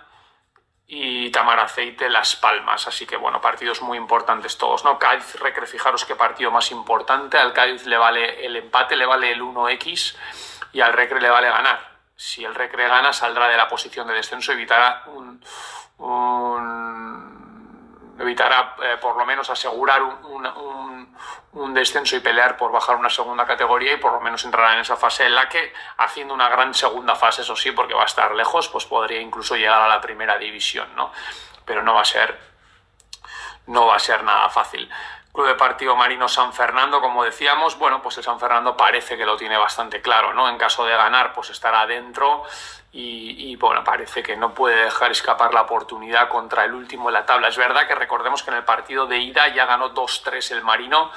y 0.94 1.32
Tamaraceite 1.32 2.10
Las 2.10 2.36
Palmas. 2.36 2.86
Así 2.86 3.06
que 3.06 3.16
bueno, 3.16 3.40
partidos 3.40 3.82
muy 3.82 3.98
importantes 3.98 4.58
todos, 4.58 4.84
¿no? 4.84 5.00
Cádiz 5.00 5.36
Recre, 5.36 5.66
fijaros 5.66 6.04
qué 6.04 6.18
partido 6.18 6.52
más 6.52 6.70
importante. 6.72 7.38
Al 7.38 7.54
Cádiz 7.54 7.86
le 7.86 7.98
vale 7.98 8.46
el 8.46 8.58
empate, 8.58 8.98
le 8.98 9.06
vale 9.06 9.32
el 9.32 9.42
1X 9.42 10.18
y 10.74 10.82
al 10.82 10.92
Recre 10.92 11.22
le 11.22 11.30
vale 11.30 11.48
ganar 11.48 11.91
si 12.22 12.46
el 12.46 12.54
Recre 12.54 12.88
gana, 12.88 13.12
saldrá 13.12 13.48
de 13.48 13.58
la 13.58 13.68
posición 13.68 14.08
de 14.08 14.13
descenso, 14.13 14.51
evitará 14.51 15.06
un, 15.08 15.42
evitará 18.20 18.75
eh, 18.84 18.98
por 19.01 19.18
lo 19.18 19.25
menos 19.25 19.50
asegurar 19.50 20.04
un, 20.04 21.12
un, 21.54 21.74
descenso 21.74 22.16
y 22.16 22.20
pelear 22.20 22.58
por 22.58 22.72
bajar 22.72 22.98
una 22.98 23.10
segunda 23.10 23.48
categoría 23.48 23.94
y 23.94 23.98
por 23.98 24.13
lo 24.13 24.22
menos 24.22 24.46
entrará 24.46 24.75
en 24.75 24.82
esa 24.82 24.98
fase 24.98 25.25
en 25.25 25.34
la 25.34 25.50
que, 25.50 25.74
haciendo 25.98 26.36
una 26.36 26.48
gran 26.48 26.75
segunda 26.75 27.16
fase, 27.16 27.42
eso 27.42 27.56
sí, 27.56 27.72
porque 27.72 27.96
va 27.96 28.04
a 28.04 28.06
estar 28.06 28.36
lejos, 28.36 28.68
pues 28.70 28.86
podría 28.86 29.20
incluso 29.20 29.56
llegar 29.56 29.82
a 29.82 29.88
la 29.88 30.00
primera 30.00 30.38
división, 30.38 30.96
¿no? 30.96 31.12
Pero 31.66 31.82
no 31.82 31.96
va 31.96 32.01
a 32.01 32.06
ser, 32.06 32.40
no 33.66 33.88
va 33.88 33.96
a 33.96 34.00
ser 34.00 34.24
nada 34.24 34.48
fácil. 34.50 34.88
Club 35.34 35.48
de 35.48 35.56
Partido 35.56 35.96
Marino 35.96 36.28
San 36.28 36.54
Fernando, 36.54 37.00
como 37.00 37.24
decíamos, 37.24 37.78
bueno, 37.78 38.02
pues 38.02 38.18
el 38.18 38.24
San 38.24 38.40
Fernando 38.40 38.76
parece 38.76 39.18
que 39.18 39.26
lo 39.26 39.38
tiene 39.38 39.58
bastante 39.58 40.02
claro, 40.02 40.34
¿no? 40.34 40.50
En 40.50 40.58
caso 40.58 40.86
de 40.86 40.96
ganar, 40.96 41.34
pues 41.34 41.50
estará 41.50 41.82
adentro 41.82 42.44
y, 42.94 43.56
bueno, 43.56 43.86
parece 43.86 44.22
que 44.22 44.36
no 44.36 44.54
puede 44.54 44.84
dejar 44.84 45.12
escapar 45.12 45.54
la 45.54 45.62
oportunidad 45.62 46.28
contra 46.28 46.66
el 46.66 46.74
último 46.74 47.10
en 47.10 47.14
la 47.14 47.25
tabla. 47.25 47.48
Es 47.48 47.55
verdad 47.55 47.88
que 47.88 47.96
recordemos 47.96 48.44
que 48.44 48.51
en 48.51 48.58
el 48.58 48.66
partido 48.66 49.08
de 49.08 49.20
ida 49.20 49.48
ya 49.48 49.66
ganó 49.66 49.94
2-3 49.94 50.51
el 50.51 50.64
Marino, 50.64 51.10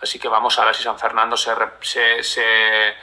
así 0.00 0.18
que 0.18 0.28
vamos 0.28 0.58
a 0.58 0.64
ver 0.64 0.74
si 0.74 0.84
San 0.84 0.98
Fernando 0.98 1.36
se, 1.36 1.52
se 1.82 2.22
se 2.22 2.94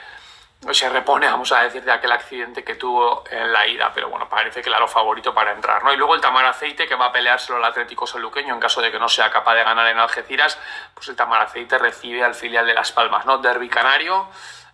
repone, 0.89 1.27
vamos 1.27 1.51
a 1.51 1.63
decir, 1.63 1.83
de 1.83 1.91
aquel 1.91 2.11
accidente 2.11 2.63
que 2.63 2.75
tuvo 2.75 3.23
en 3.29 3.51
la 3.51 3.67
ida, 3.67 3.91
pero 3.93 4.09
bueno, 4.09 4.27
parece 4.27 4.61
claro 4.61 4.87
favorito 4.87 5.33
para 5.33 5.51
entrar, 5.51 5.83
¿no? 5.83 5.93
Y 5.93 5.97
luego 5.97 6.15
el 6.15 6.21
Tamar 6.21 6.45
Aceite, 6.45 6.87
que 6.87 6.95
va 6.95 7.07
a 7.07 7.11
peleárselo 7.11 7.57
al 7.57 7.65
Atlético 7.65 8.07
Sanluqueño 8.07 8.53
en 8.53 8.59
caso 8.59 8.81
de 8.81 8.91
que 8.91 8.99
no 8.99 9.07
sea 9.07 9.29
capaz 9.29 9.55
de 9.55 9.63
ganar 9.63 9.87
en 9.87 9.99
Algeciras, 9.99 10.59
pues 10.93 11.07
el 11.09 11.15
Tamar 11.15 11.41
Aceite 11.41 11.77
recibe 11.77 12.23
al 12.23 12.35
filial 12.35 12.65
de 12.65 12.73
Las 12.73 12.91
Palmas, 12.91 13.25
¿no? 13.25 13.37
Derby 13.37 13.69
Canario, 13.69 14.27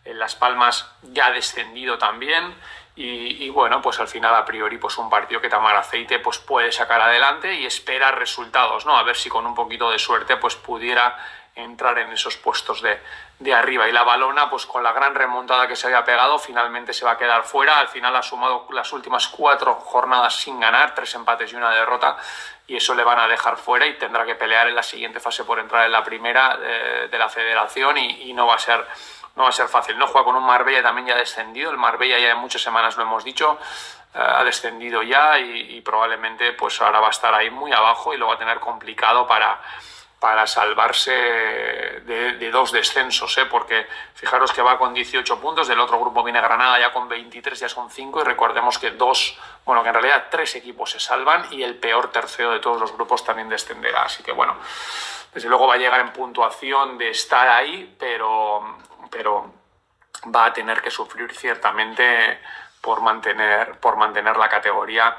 en 0.05 0.17
Las 0.17 0.35
Palmas 0.35 0.89
ya 1.01 1.31
descendido 1.31 1.97
también, 1.97 2.55
y, 2.93 3.49
bueno, 3.49 3.81
pues 3.81 3.99
al 3.99 4.07
final 4.07 4.35
a 4.35 4.45
priori 4.45 4.77
pues 4.77 4.97
un 4.97 5.09
partido 5.09 5.41
que 5.41 5.49
Tamar 5.49 5.75
Aceite 5.75 6.19
pues 6.19 6.37
puede 6.37 6.71
sacar 6.71 7.01
adelante 7.01 7.53
y 7.55 7.65
espera 7.65 8.11
resultados, 8.11 8.85
¿no? 8.85 8.95
A 8.95 9.03
ver 9.03 9.15
si 9.15 9.27
con 9.27 9.47
un 9.47 9.55
poquito 9.55 9.89
de 9.89 9.97
suerte 9.97 10.37
pues 10.37 10.55
pudiera 10.55 11.17
entrar 11.55 11.97
en 11.99 12.11
esos 12.11 12.37
puestos 12.37 12.81
de, 12.81 12.99
de, 13.39 13.53
arriba. 13.53 13.87
Y 13.87 13.91
la 13.91 14.03
balona, 14.03 14.49
pues 14.49 14.65
con 14.65 14.83
la 14.83 14.93
gran 14.93 15.15
remontada 15.15 15.67
que 15.67 15.75
se 15.75 15.87
había 15.87 16.03
pegado, 16.03 16.39
finalmente 16.39 16.93
se 16.93 17.05
va 17.05 17.11
a 17.11 17.17
quedar 17.17 17.43
fuera. 17.43 17.79
Al 17.79 17.89
final 17.89 18.15
ha 18.15 18.21
sumado 18.21 18.67
las 18.71 18.91
últimas 18.93 19.27
cuatro 19.27 19.75
jornadas 19.75 20.35
sin 20.35 20.59
ganar, 20.59 20.95
tres 20.95 21.13
empates 21.15 21.51
y 21.51 21.55
una 21.55 21.71
derrota, 21.71 22.17
y 22.67 22.77
eso 22.77 22.95
le 22.95 23.03
van 23.03 23.19
a 23.19 23.27
dejar 23.27 23.57
fuera 23.57 23.85
y 23.85 23.97
tendrá 23.97 24.25
que 24.25 24.35
pelear 24.35 24.67
en 24.67 24.75
la 24.75 24.83
siguiente 24.83 25.19
fase 25.19 25.43
por 25.43 25.59
entrar 25.59 25.85
en 25.85 25.91
la 25.91 26.03
primera 26.03 26.57
eh, 26.61 27.07
de, 27.11 27.17
la 27.17 27.27
federación 27.27 27.97
y, 27.97 28.33
no 28.33 28.47
va 28.47 28.55
a 28.55 28.59
ser 28.59 28.85
no 29.35 29.43
va 29.43 29.49
a 29.49 29.53
ser 29.53 29.67
fácil. 29.67 29.97
No 29.97 30.07
juega 30.07 30.25
con 30.25 30.35
un 30.35 30.45
Marbella 30.45 30.83
también 30.83 31.07
ya 31.07 31.15
descendido. 31.15 31.71
El 31.71 31.77
Marbella 31.77 32.19
ya 32.19 32.31
en 32.31 32.37
muchas 32.37 32.61
semanas 32.61 32.97
lo 32.97 33.03
hemos 33.03 33.23
dicho. 33.23 33.57
Eh, 34.13 34.19
ha 34.19 34.43
descendido 34.43 35.03
ya 35.03 35.39
y, 35.39 35.77
y, 35.77 35.81
probablemente 35.81 36.51
pues 36.53 36.81
ahora 36.81 36.99
va 36.99 37.07
a 37.07 37.11
estar 37.11 37.33
ahí 37.33 37.49
muy 37.49 37.71
abajo 37.71 38.13
y 38.13 38.17
lo 38.17 38.27
va 38.27 38.35
a 38.35 38.37
tener 38.37 38.59
complicado 38.59 39.25
para, 39.27 39.59
para 40.21 40.45
salvarse 40.45 41.11
de, 41.11 42.51
dos 42.51 42.71
descensos, 42.71 43.35
¿eh? 43.39 43.45
porque 43.47 43.87
fijaros 44.13 44.53
que 44.53 44.61
va 44.61 44.77
con 44.77 44.93
18 44.93 45.41
puntos, 45.41 45.67
del 45.67 45.79
otro 45.79 45.99
grupo 45.99 46.23
viene 46.23 46.39
Granada 46.39 46.79
ya 46.79 46.93
con 46.93 47.09
23, 47.09 47.59
ya 47.59 47.67
son 47.67 47.89
5 47.89 48.21
y 48.21 48.23
recordemos 48.23 48.77
que 48.77 48.91
dos, 48.91 49.35
bueno, 49.65 49.81
que 49.81 49.89
en 49.89 49.95
realidad 49.95 50.27
tres 50.29 50.53
equipos 50.55 50.91
se 50.91 50.99
salvan 50.99 51.47
y 51.49 51.63
el 51.63 51.73
peor 51.73 52.11
tercero 52.11 52.51
de 52.51 52.59
todos 52.59 52.79
los 52.79 52.93
grupos 52.93 53.23
también 53.23 53.49
descenderá, 53.49 54.03
así 54.03 54.21
que 54.21 54.31
bueno, 54.31 54.57
desde 55.33 55.49
luego 55.49 55.65
va 55.65 55.73
a 55.73 55.77
llegar 55.77 55.99
en 56.01 56.13
puntuación 56.13 56.99
de 56.99 57.09
estar 57.09 57.47
ahí, 57.47 57.95
pero, 57.97 58.77
pero 59.09 59.51
va 60.35 60.45
a 60.45 60.53
tener 60.53 60.83
que 60.83 60.91
sufrir 60.91 61.33
ciertamente 61.33 62.39
por 62.79 63.01
mantener, 63.01 63.79
por 63.79 63.97
mantener 63.97 64.37
la 64.37 64.49
categoría 64.49 65.17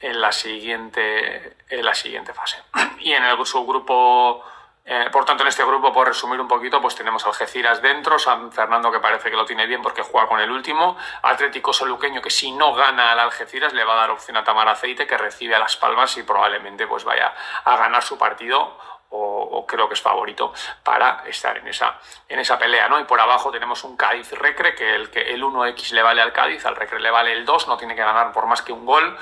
en 0.00 0.20
la 0.20 0.32
siguiente, 0.32 1.56
en 1.68 1.84
la 1.84 1.94
siguiente 1.94 2.32
fase. 2.32 2.62
Y 3.00 3.12
en 3.12 3.24
el 3.24 3.46
subgrupo, 3.46 4.44
eh, 4.84 5.08
por 5.10 5.24
tanto, 5.24 5.42
en 5.42 5.48
este 5.48 5.64
grupo, 5.64 5.92
por 5.92 6.06
resumir 6.06 6.40
un 6.40 6.48
poquito, 6.48 6.80
pues 6.80 6.94
tenemos 6.94 7.24
Algeciras 7.26 7.80
dentro, 7.80 8.18
San 8.18 8.52
Fernando 8.52 8.90
que 8.92 9.00
parece 9.00 9.30
que 9.30 9.36
lo 9.36 9.44
tiene 9.44 9.66
bien 9.66 9.82
porque 9.82 10.02
juega 10.02 10.28
con 10.28 10.40
el 10.40 10.50
último, 10.50 10.96
Atlético 11.22 11.72
Saluqueño 11.72 12.20
que 12.20 12.30
si 12.30 12.52
no 12.52 12.74
gana 12.74 13.12
al 13.12 13.20
Algeciras 13.20 13.72
le 13.72 13.84
va 13.84 13.94
a 13.94 13.96
dar 13.96 14.10
opción 14.10 14.36
a 14.36 14.44
Tamar 14.44 14.68
Aceite 14.68 15.06
que 15.06 15.16
recibe 15.16 15.54
a 15.54 15.58
Las 15.58 15.76
Palmas 15.76 16.16
y 16.16 16.22
probablemente 16.22 16.86
pues 16.86 17.04
vaya 17.04 17.34
a 17.64 17.76
ganar 17.76 18.02
su 18.02 18.18
partido 18.18 18.76
o, 19.08 19.64
creo 19.66 19.88
que 19.88 19.94
es 19.94 20.02
favorito 20.02 20.52
para 20.82 21.22
estar 21.26 21.56
en 21.56 21.68
esa, 21.68 21.98
en 22.28 22.38
esa 22.38 22.58
pelea, 22.58 22.88
¿no? 22.88 23.00
Y 23.00 23.04
por 23.04 23.20
abajo 23.20 23.50
tenemos 23.50 23.82
un 23.84 23.96
Cádiz 23.96 24.32
Recre, 24.32 24.74
que 24.74 24.94
el, 24.94 25.10
que 25.10 25.32
el 25.32 25.42
1X 25.42 25.92
le 25.92 26.02
vale 26.02 26.22
al 26.22 26.32
Cádiz, 26.32 26.66
al 26.66 26.76
Recre 26.76 27.00
le 27.00 27.10
vale 27.10 27.32
el 27.32 27.44
2, 27.44 27.68
no 27.68 27.76
tiene 27.76 27.94
que 27.94 28.02
ganar 28.02 28.32
por 28.32 28.46
más 28.46 28.62
que 28.62 28.72
un 28.72 28.84
gol 28.84 29.16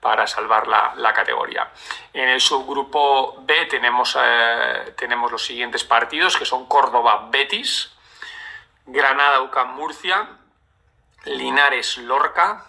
para 0.00 0.26
salvar 0.26 0.66
la, 0.66 1.12
categoría. 1.12 1.70
En 2.12 2.28
el 2.28 2.40
subgrupo 2.40 3.36
B 3.42 3.66
tenemos, 3.66 4.16
eh, 4.20 4.94
tenemos 4.96 5.30
los 5.30 5.44
siguientes 5.44 5.84
partidos, 5.84 6.36
que 6.36 6.46
son 6.46 6.66
Córdoba-Betis, 6.66 7.92
Granada-UCAM-Murcia, 8.86 10.28
Linares-Lorca, 11.26 12.64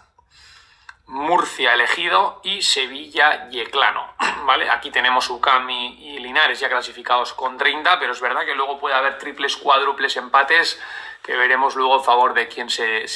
Murcia 1.07 1.73
elegido 1.73 2.41
y 2.43 2.61
Sevilla 2.61 3.49
Yeclano. 3.49 4.13
¿vale? 4.45 4.69
Aquí 4.69 4.91
tenemos 4.91 5.29
UCAM 5.29 5.69
y, 5.69 6.19
Linares 6.19 6.59
ya 6.59 6.69
clasificados 6.69 7.33
con 7.33 7.57
30, 7.57 7.99
pero 7.99 8.11
es 8.11 8.21
verdad 8.21 8.45
que 8.45 8.55
luego 8.55 8.79
puede 8.79 8.95
haber 8.95 9.17
triples, 9.17 9.57
cuádruples 9.57 10.15
empates 10.17 10.79
que 11.23 11.35
veremos 11.35 11.75
luego 11.75 11.95
a 11.95 12.03
favor 12.03 12.33
de 12.33 12.47
quién 12.47 12.69
se 12.69 13.07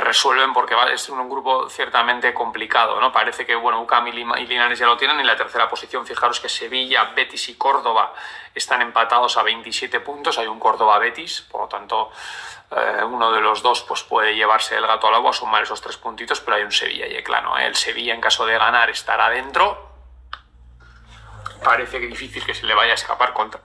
resuelven 0.00 0.54
porque 0.54 0.74
va, 0.74 0.90
es 0.90 1.10
un 1.10 1.28
grupo 1.28 1.68
ciertamente 1.68 2.32
complicado, 2.32 2.98
¿no? 2.98 3.12
Parece 3.12 3.44
que, 3.44 3.54
bueno, 3.54 3.82
UCAM 3.82 4.06
y 4.08 4.12
Linares 4.46 4.78
ya 4.78 4.86
lo 4.86 4.96
tienen. 4.96 5.20
En 5.20 5.26
la 5.26 5.36
tercera 5.36 5.68
posición, 5.68 6.06
fijaros 6.06 6.40
que 6.40 6.48
Sevilla, 6.48 7.12
Betis 7.14 7.50
y 7.50 7.56
Córdoba 7.56 8.14
están 8.54 8.80
empatados 8.80 9.36
a 9.36 9.42
27 9.42 10.00
puntos. 10.00 10.38
Hay 10.38 10.46
un 10.46 10.58
Córdoba-Betis, 10.58 11.42
por 11.50 11.62
lo 11.62 11.68
tanto, 11.68 12.10
eh, 12.70 13.04
uno 13.04 13.30
de 13.30 13.42
los 13.42 13.62
dos 13.62 13.82
pues, 13.82 14.02
puede 14.04 14.34
llevarse 14.34 14.74
el 14.74 14.86
gato 14.86 15.06
al 15.06 15.16
agua, 15.16 15.34
sumar 15.34 15.62
esos 15.62 15.82
tres 15.82 15.98
puntitos, 15.98 16.40
pero 16.40 16.56
hay 16.56 16.62
un 16.62 16.72
Sevilla 16.72 17.06
y 17.06 17.22
claro, 17.22 17.58
¿eh? 17.58 17.66
El 17.66 17.76
Sevilla, 17.76 18.14
en 18.14 18.22
caso 18.22 18.46
de 18.46 18.56
ganar, 18.56 18.88
estará 18.88 19.28
dentro. 19.28 19.90
Parece 21.62 22.00
que 22.00 22.06
difícil 22.06 22.44
que 22.44 22.54
se 22.54 22.66
le 22.66 22.74
vaya 22.74 22.92
a 22.92 22.94
escapar 22.94 23.34
contra, 23.34 23.60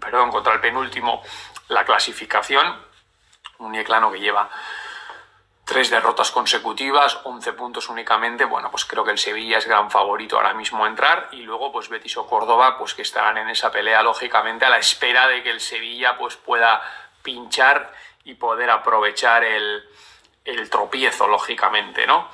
perdón, 0.00 0.32
contra 0.32 0.52
el 0.52 0.60
penúltimo 0.60 1.22
la 1.68 1.84
clasificación. 1.84 2.90
Un 3.58 3.74
Yeclano 3.74 4.10
que 4.10 4.18
lleva 4.18 4.50
tres 5.70 5.88
derrotas 5.88 6.32
consecutivas, 6.32 7.20
11 7.22 7.52
puntos 7.52 7.88
únicamente, 7.90 8.44
bueno, 8.44 8.72
pues 8.72 8.84
creo 8.84 9.04
que 9.04 9.12
el 9.12 9.18
Sevilla 9.18 9.58
es 9.58 9.68
gran 9.68 9.88
favorito 9.88 10.34
ahora 10.34 10.52
mismo 10.52 10.84
a 10.84 10.88
entrar 10.88 11.28
y 11.30 11.42
luego 11.42 11.70
pues 11.70 11.88
Betis 11.88 12.16
o 12.16 12.26
Córdoba 12.26 12.76
pues 12.76 12.92
que 12.92 13.02
estarán 13.02 13.38
en 13.38 13.48
esa 13.48 13.70
pelea 13.70 14.02
lógicamente 14.02 14.64
a 14.64 14.68
la 14.68 14.78
espera 14.78 15.28
de 15.28 15.44
que 15.44 15.50
el 15.50 15.60
Sevilla 15.60 16.18
pues 16.18 16.34
pueda 16.34 16.82
pinchar 17.22 17.92
y 18.24 18.34
poder 18.34 18.68
aprovechar 18.68 19.44
el, 19.44 19.84
el 20.44 20.68
tropiezo 20.68 21.28
lógicamente, 21.28 22.04
¿no? 22.04 22.28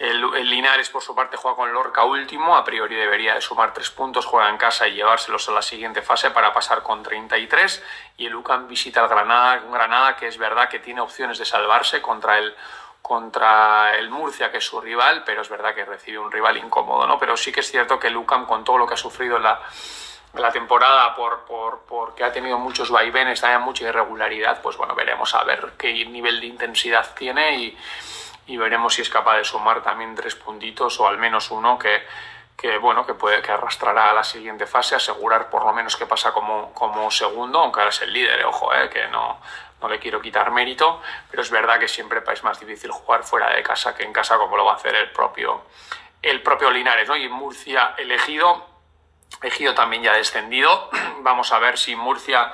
El, 0.00 0.48
Linares, 0.48 0.88
por 0.88 1.02
su 1.02 1.14
parte, 1.14 1.36
juega 1.36 1.58
con 1.58 1.74
Lorca 1.74 2.04
último. 2.04 2.56
A 2.56 2.64
priori 2.64 2.96
debería 2.96 3.34
de 3.34 3.42
sumar 3.42 3.74
tres 3.74 3.90
puntos, 3.90 4.24
juega 4.24 4.48
en 4.48 4.56
casa 4.56 4.88
y 4.88 4.94
llevárselos 4.94 5.46
a 5.50 5.52
la 5.52 5.60
siguiente 5.60 6.00
fase 6.00 6.30
para 6.30 6.54
pasar 6.54 6.82
con 6.82 7.02
33. 7.02 7.84
Y 8.16 8.24
el 8.24 8.34
UCAM 8.34 8.66
visita 8.66 9.02
al 9.02 9.08
Granada, 9.10 9.58
Granada 9.70 10.16
que 10.16 10.26
es 10.26 10.38
verdad 10.38 10.70
que 10.70 10.78
tiene 10.78 11.02
opciones 11.02 11.38
de 11.38 11.44
salvarse 11.44 12.00
contra 12.00 12.38
el, 12.38 12.56
contra 13.02 13.96
el 13.96 14.10
Murcia, 14.10 14.50
que 14.50 14.58
es 14.58 14.64
su 14.64 14.80
rival, 14.80 15.24
pero 15.24 15.42
es 15.42 15.48
verdad 15.48 15.74
que 15.74 15.84
recibe 15.84 16.18
un 16.18 16.30
rival 16.30 16.56
incómodo, 16.56 17.06
¿no? 17.06 17.18
Pero 17.18 17.36
sí 17.36 17.52
que 17.52 17.60
es 17.60 17.70
cierto 17.70 17.98
que 17.98 18.08
el 18.08 18.16
UCAM, 18.16 18.46
con 18.46 18.64
todo 18.64 18.78
lo 18.78 18.86
que 18.86 18.94
ha 18.94 18.96
sufrido 18.98 19.36
en 19.36 19.42
la, 19.42 19.60
la 20.34 20.52
temporada 20.52 21.14
por, 21.14 21.40
por, 21.44 21.80
porque 21.88 22.24
ha 22.24 22.32
tenido 22.32 22.58
muchos 22.58 22.90
vaivenes, 22.90 23.40
también 23.40 23.62
mucha 23.62 23.84
irregularidad, 23.84 24.60
pues 24.62 24.76
bueno, 24.76 24.94
veremos 24.94 25.34
a 25.34 25.44
ver 25.44 25.72
qué 25.76 25.92
nivel 26.04 26.40
de 26.40 26.46
intensidad 26.46 27.14
tiene 27.14 27.56
y 27.56 27.78
y 28.50 28.56
veremos 28.56 28.94
si 28.94 29.02
es 29.02 29.08
capaz 29.08 29.36
de 29.36 29.44
sumar 29.44 29.80
también 29.80 30.14
tres 30.14 30.34
puntitos 30.34 30.98
o 30.98 31.06
al 31.06 31.18
menos 31.18 31.50
uno 31.52 31.78
que, 31.78 32.04
que 32.56 32.78
bueno, 32.78 33.06
que 33.06 33.14
puede 33.14 33.40
que 33.42 33.52
arrastrará 33.52 34.10
a 34.10 34.12
la 34.12 34.24
siguiente 34.24 34.66
fase, 34.66 34.96
asegurar 34.96 35.48
por 35.48 35.64
lo 35.64 35.72
menos 35.72 35.96
que 35.96 36.06
pasa 36.06 36.32
como, 36.32 36.72
como 36.74 37.10
segundo, 37.12 37.60
aunque 37.60 37.78
ahora 37.78 37.90
es 37.90 38.02
el 38.02 38.12
líder, 38.12 38.40
eh, 38.40 38.44
ojo, 38.44 38.74
eh, 38.74 38.90
que 38.90 39.06
no, 39.06 39.40
no 39.80 39.88
le 39.88 39.98
quiero 39.98 40.20
quitar 40.20 40.50
mérito, 40.50 41.00
pero 41.30 41.42
es 41.42 41.50
verdad 41.50 41.78
que 41.78 41.88
siempre 41.88 42.22
es 42.32 42.44
más 42.44 42.60
difícil 42.60 42.90
jugar 42.90 43.24
fuera 43.24 43.50
de 43.54 43.62
casa 43.62 43.94
que 43.94 44.02
en 44.02 44.12
casa, 44.12 44.36
como 44.36 44.56
lo 44.56 44.64
va 44.64 44.72
a 44.72 44.76
hacer 44.76 44.94
el 44.94 45.10
propio, 45.10 45.62
el 46.22 46.42
propio 46.42 46.70
Linares, 46.70 47.08
¿no? 47.08 47.16
Y 47.16 47.28
Murcia 47.28 47.94
elegido, 47.96 48.66
elegido 49.42 49.74
también 49.74 50.02
ya 50.02 50.12
descendido. 50.12 50.90
Vamos 51.20 51.52
a 51.52 51.58
ver 51.58 51.78
si 51.78 51.96
Murcia 51.96 52.52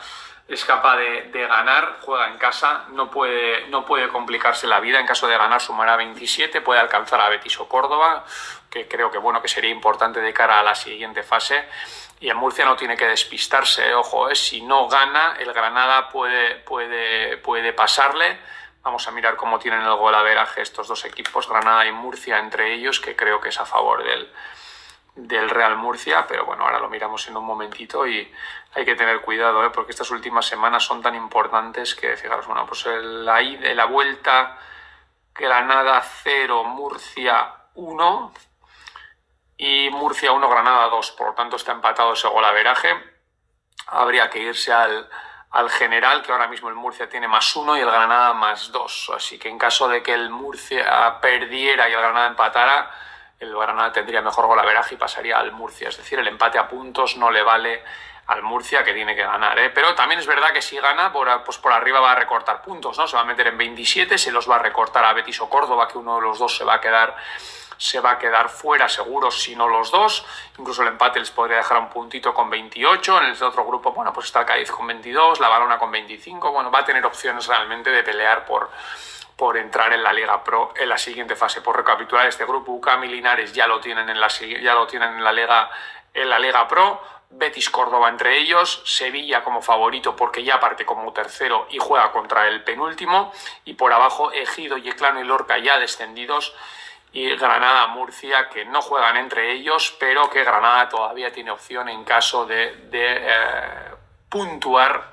es 0.48 0.64
capaz 0.64 0.96
de, 0.96 1.46
ganar, 1.48 1.98
juega 2.02 2.28
en 2.28 2.38
casa, 2.38 2.84
no 2.90 3.10
puede, 3.10 3.66
no 3.68 3.84
puede 3.84 4.08
complicarse 4.08 4.68
la 4.68 4.78
vida. 4.78 5.00
En 5.00 5.06
caso 5.06 5.26
de 5.26 5.36
ganar, 5.36 5.60
sumará 5.60 5.96
27, 5.96 6.60
puede 6.60 6.78
alcanzar 6.78 7.20
a 7.20 7.28
Betis 7.28 7.58
o 7.58 7.68
Córdoba, 7.68 8.24
que 8.70 8.86
creo 8.86 9.10
que 9.10 9.18
bueno 9.18 9.42
que 9.42 9.48
sería 9.48 9.70
importante 9.70 10.20
de 10.20 10.32
cara 10.32 10.60
a 10.60 10.62
la 10.62 10.76
siguiente 10.76 11.24
fase. 11.24 11.68
Y 12.18 12.30
en 12.30 12.36
Murcia 12.36 12.64
no 12.64 12.76
tiene 12.76 12.96
que 12.96 13.06
despistarse, 13.06 13.88
¿eh? 13.88 13.94
ojo, 13.94 14.30
¿eh? 14.30 14.34
si 14.34 14.62
no 14.62 14.88
gana, 14.88 15.36
el 15.38 15.52
Granada 15.52 16.08
puede, 16.08 16.56
puede, 16.56 17.36
puede 17.36 17.72
pasarle. 17.74 18.38
Vamos 18.82 19.06
a 19.06 19.10
mirar 19.10 19.36
cómo 19.36 19.58
tienen 19.58 19.82
el 19.82 19.94
gol 19.96 20.14
a 20.14 20.22
veraje 20.22 20.62
estos 20.62 20.88
dos 20.88 21.04
equipos, 21.04 21.48
Granada 21.48 21.84
y 21.86 21.92
Murcia 21.92 22.38
entre 22.38 22.72
ellos, 22.72 23.00
que 23.00 23.14
creo 23.14 23.40
que 23.40 23.50
es 23.50 23.60
a 23.60 23.66
favor 23.66 24.02
del, 24.02 24.32
del 25.16 25.50
Real 25.50 25.76
Murcia, 25.76 26.26
pero 26.26 26.46
bueno, 26.46 26.64
ahora 26.64 26.78
lo 26.78 26.88
miramos 26.88 27.26
en 27.28 27.36
un 27.36 27.44
momentito 27.44 28.06
y 28.06 28.32
hay 28.74 28.84
que 28.84 28.94
tener 28.94 29.20
cuidado, 29.20 29.64
¿eh? 29.64 29.70
porque 29.70 29.92
estas 29.92 30.10
últimas 30.10 30.46
semanas 30.46 30.84
son 30.84 31.02
tan 31.02 31.14
importantes 31.14 31.94
que, 31.94 32.16
fijaros, 32.16 32.46
bueno, 32.46 32.64
pues 32.66 32.86
la, 32.86 33.42
la 33.42 33.84
vuelta 33.86 34.58
Granada 35.34 36.02
0, 36.02 36.64
Murcia 36.64 37.52
1 37.74 38.32
y 39.56 39.88
Murcia 39.90 40.32
1, 40.32 40.48
Granada 40.48 40.88
2, 40.88 41.12
por 41.12 41.28
lo 41.28 41.34
tanto 41.34 41.56
está 41.56 41.72
empatado 41.72 42.12
ese 42.12 42.28
golaveraje. 42.28 42.90
Habría 43.88 44.28
que 44.28 44.40
irse 44.40 44.72
al, 44.72 45.08
al 45.50 45.70
general, 45.70 46.22
que 46.22 46.32
ahora 46.32 46.48
mismo 46.48 46.68
el 46.68 46.74
Murcia 46.74 47.08
tiene 47.08 47.28
más 47.28 47.54
1 47.54 47.76
y 47.76 47.80
el 47.80 47.90
Granada 47.90 48.34
más 48.34 48.70
2, 48.72 49.12
así 49.14 49.38
que 49.38 49.48
en 49.48 49.58
caso 49.58 49.88
de 49.88 50.02
que 50.02 50.12
el 50.12 50.30
Murcia 50.30 51.18
perdiera 51.20 51.88
y 51.88 51.92
el 51.92 52.00
Granada 52.00 52.26
empatara, 52.26 52.90
el 53.38 53.54
Granada 53.54 53.92
tendría 53.92 54.22
mejor 54.22 54.46
golaveraje 54.46 54.94
y 54.94 54.98
pasaría 54.98 55.38
al 55.38 55.52
Murcia. 55.52 55.88
Es 55.88 55.96
decir, 55.96 56.18
el 56.18 56.28
empate 56.28 56.58
a 56.58 56.68
puntos 56.68 57.16
no 57.16 57.30
le 57.30 57.42
vale 57.42 57.84
al 58.26 58.42
Murcia 58.42 58.82
que 58.82 58.92
tiene 58.92 59.14
que 59.14 59.22
ganar. 59.22 59.58
¿eh? 59.58 59.70
Pero 59.70 59.94
también 59.94 60.20
es 60.20 60.26
verdad 60.26 60.52
que 60.52 60.62
si 60.62 60.76
gana, 60.78 61.12
por, 61.12 61.44
pues 61.44 61.58
por 61.58 61.72
arriba 61.72 62.00
va 62.00 62.12
a 62.12 62.16
recortar 62.16 62.62
puntos, 62.62 62.98
¿no? 62.98 63.06
Se 63.06 63.16
va 63.16 63.22
a 63.22 63.26
meter 63.26 63.46
en 63.48 63.58
27, 63.58 64.18
se 64.18 64.32
los 64.32 64.48
va 64.50 64.56
a 64.56 64.58
recortar 64.58 65.04
a 65.04 65.12
Betis 65.12 65.40
o 65.40 65.48
Córdoba, 65.48 65.86
que 65.88 65.98
uno 65.98 66.16
de 66.16 66.22
los 66.22 66.38
dos 66.38 66.56
se 66.56 66.64
va 66.64 66.74
a 66.74 66.80
quedar 66.80 67.16
se 67.78 68.00
va 68.00 68.12
a 68.12 68.18
quedar 68.18 68.48
fuera 68.48 68.88
seguro 68.88 69.30
si 69.30 69.54
no 69.54 69.68
los 69.68 69.90
dos. 69.90 70.24
Incluso 70.58 70.82
el 70.82 70.88
empate 70.88 71.20
les 71.20 71.30
podría 71.30 71.58
dejar 71.58 71.78
un 71.78 71.88
puntito 71.88 72.32
con 72.32 72.48
28. 72.48 73.18
En 73.20 73.26
el 73.26 73.42
otro 73.42 73.64
grupo, 73.64 73.92
bueno, 73.92 74.12
pues 74.12 74.26
está 74.26 74.46
Cádiz 74.46 74.70
con 74.70 74.86
22, 74.86 75.40
la 75.40 75.48
Balona 75.48 75.78
con 75.78 75.90
25. 75.90 76.52
Bueno, 76.52 76.70
va 76.70 76.80
a 76.80 76.84
tener 76.84 77.04
opciones 77.04 77.46
realmente 77.46 77.90
de 77.90 78.02
pelear 78.02 78.44
por, 78.46 78.70
por 79.36 79.56
entrar 79.56 79.92
en 79.92 80.02
la 80.02 80.12
Liga 80.12 80.42
Pro 80.42 80.72
en 80.76 80.88
la 80.88 80.98
siguiente 80.98 81.36
fase. 81.36 81.60
Por 81.60 81.76
recapitular 81.76 82.26
este 82.26 82.44
grupo, 82.44 82.72
UCAM 82.72 83.02
Linares 83.02 83.52
ya 83.52 83.66
lo 83.66 83.80
tienen 83.80 84.08
en 84.08 84.20
la, 84.20 84.28
ya 84.28 84.74
lo 84.74 84.86
tienen 84.86 85.14
en 85.14 85.24
la 85.24 85.32
Liga, 85.32 85.70
en 86.14 86.30
la 86.30 86.38
Liga 86.38 86.66
Pro. 86.66 87.02
Betis 87.30 87.70
Córdoba 87.70 88.08
entre 88.08 88.38
ellos, 88.38 88.82
Sevilla 88.84 89.42
como 89.42 89.60
favorito 89.60 90.14
porque 90.16 90.44
ya 90.44 90.60
parte 90.60 90.86
como 90.86 91.12
tercero 91.12 91.66
y 91.70 91.78
juega 91.78 92.12
contra 92.12 92.48
el 92.48 92.62
penúltimo, 92.64 93.32
y 93.64 93.74
por 93.74 93.92
abajo 93.92 94.32
Ejido, 94.32 94.76
Yeclano 94.76 95.20
y 95.20 95.24
Lorca 95.24 95.58
ya 95.58 95.78
descendidos, 95.78 96.54
y 97.12 97.34
Granada, 97.36 97.86
Murcia 97.88 98.50
que 98.50 98.66
no 98.66 98.82
juegan 98.82 99.16
entre 99.16 99.52
ellos, 99.52 99.96
pero 99.98 100.28
que 100.28 100.44
Granada 100.44 100.88
todavía 100.88 101.32
tiene 101.32 101.50
opción 101.50 101.88
en 101.88 102.04
caso 102.04 102.44
de, 102.44 102.88
eh, 102.92 103.94
puntuar 104.28 105.12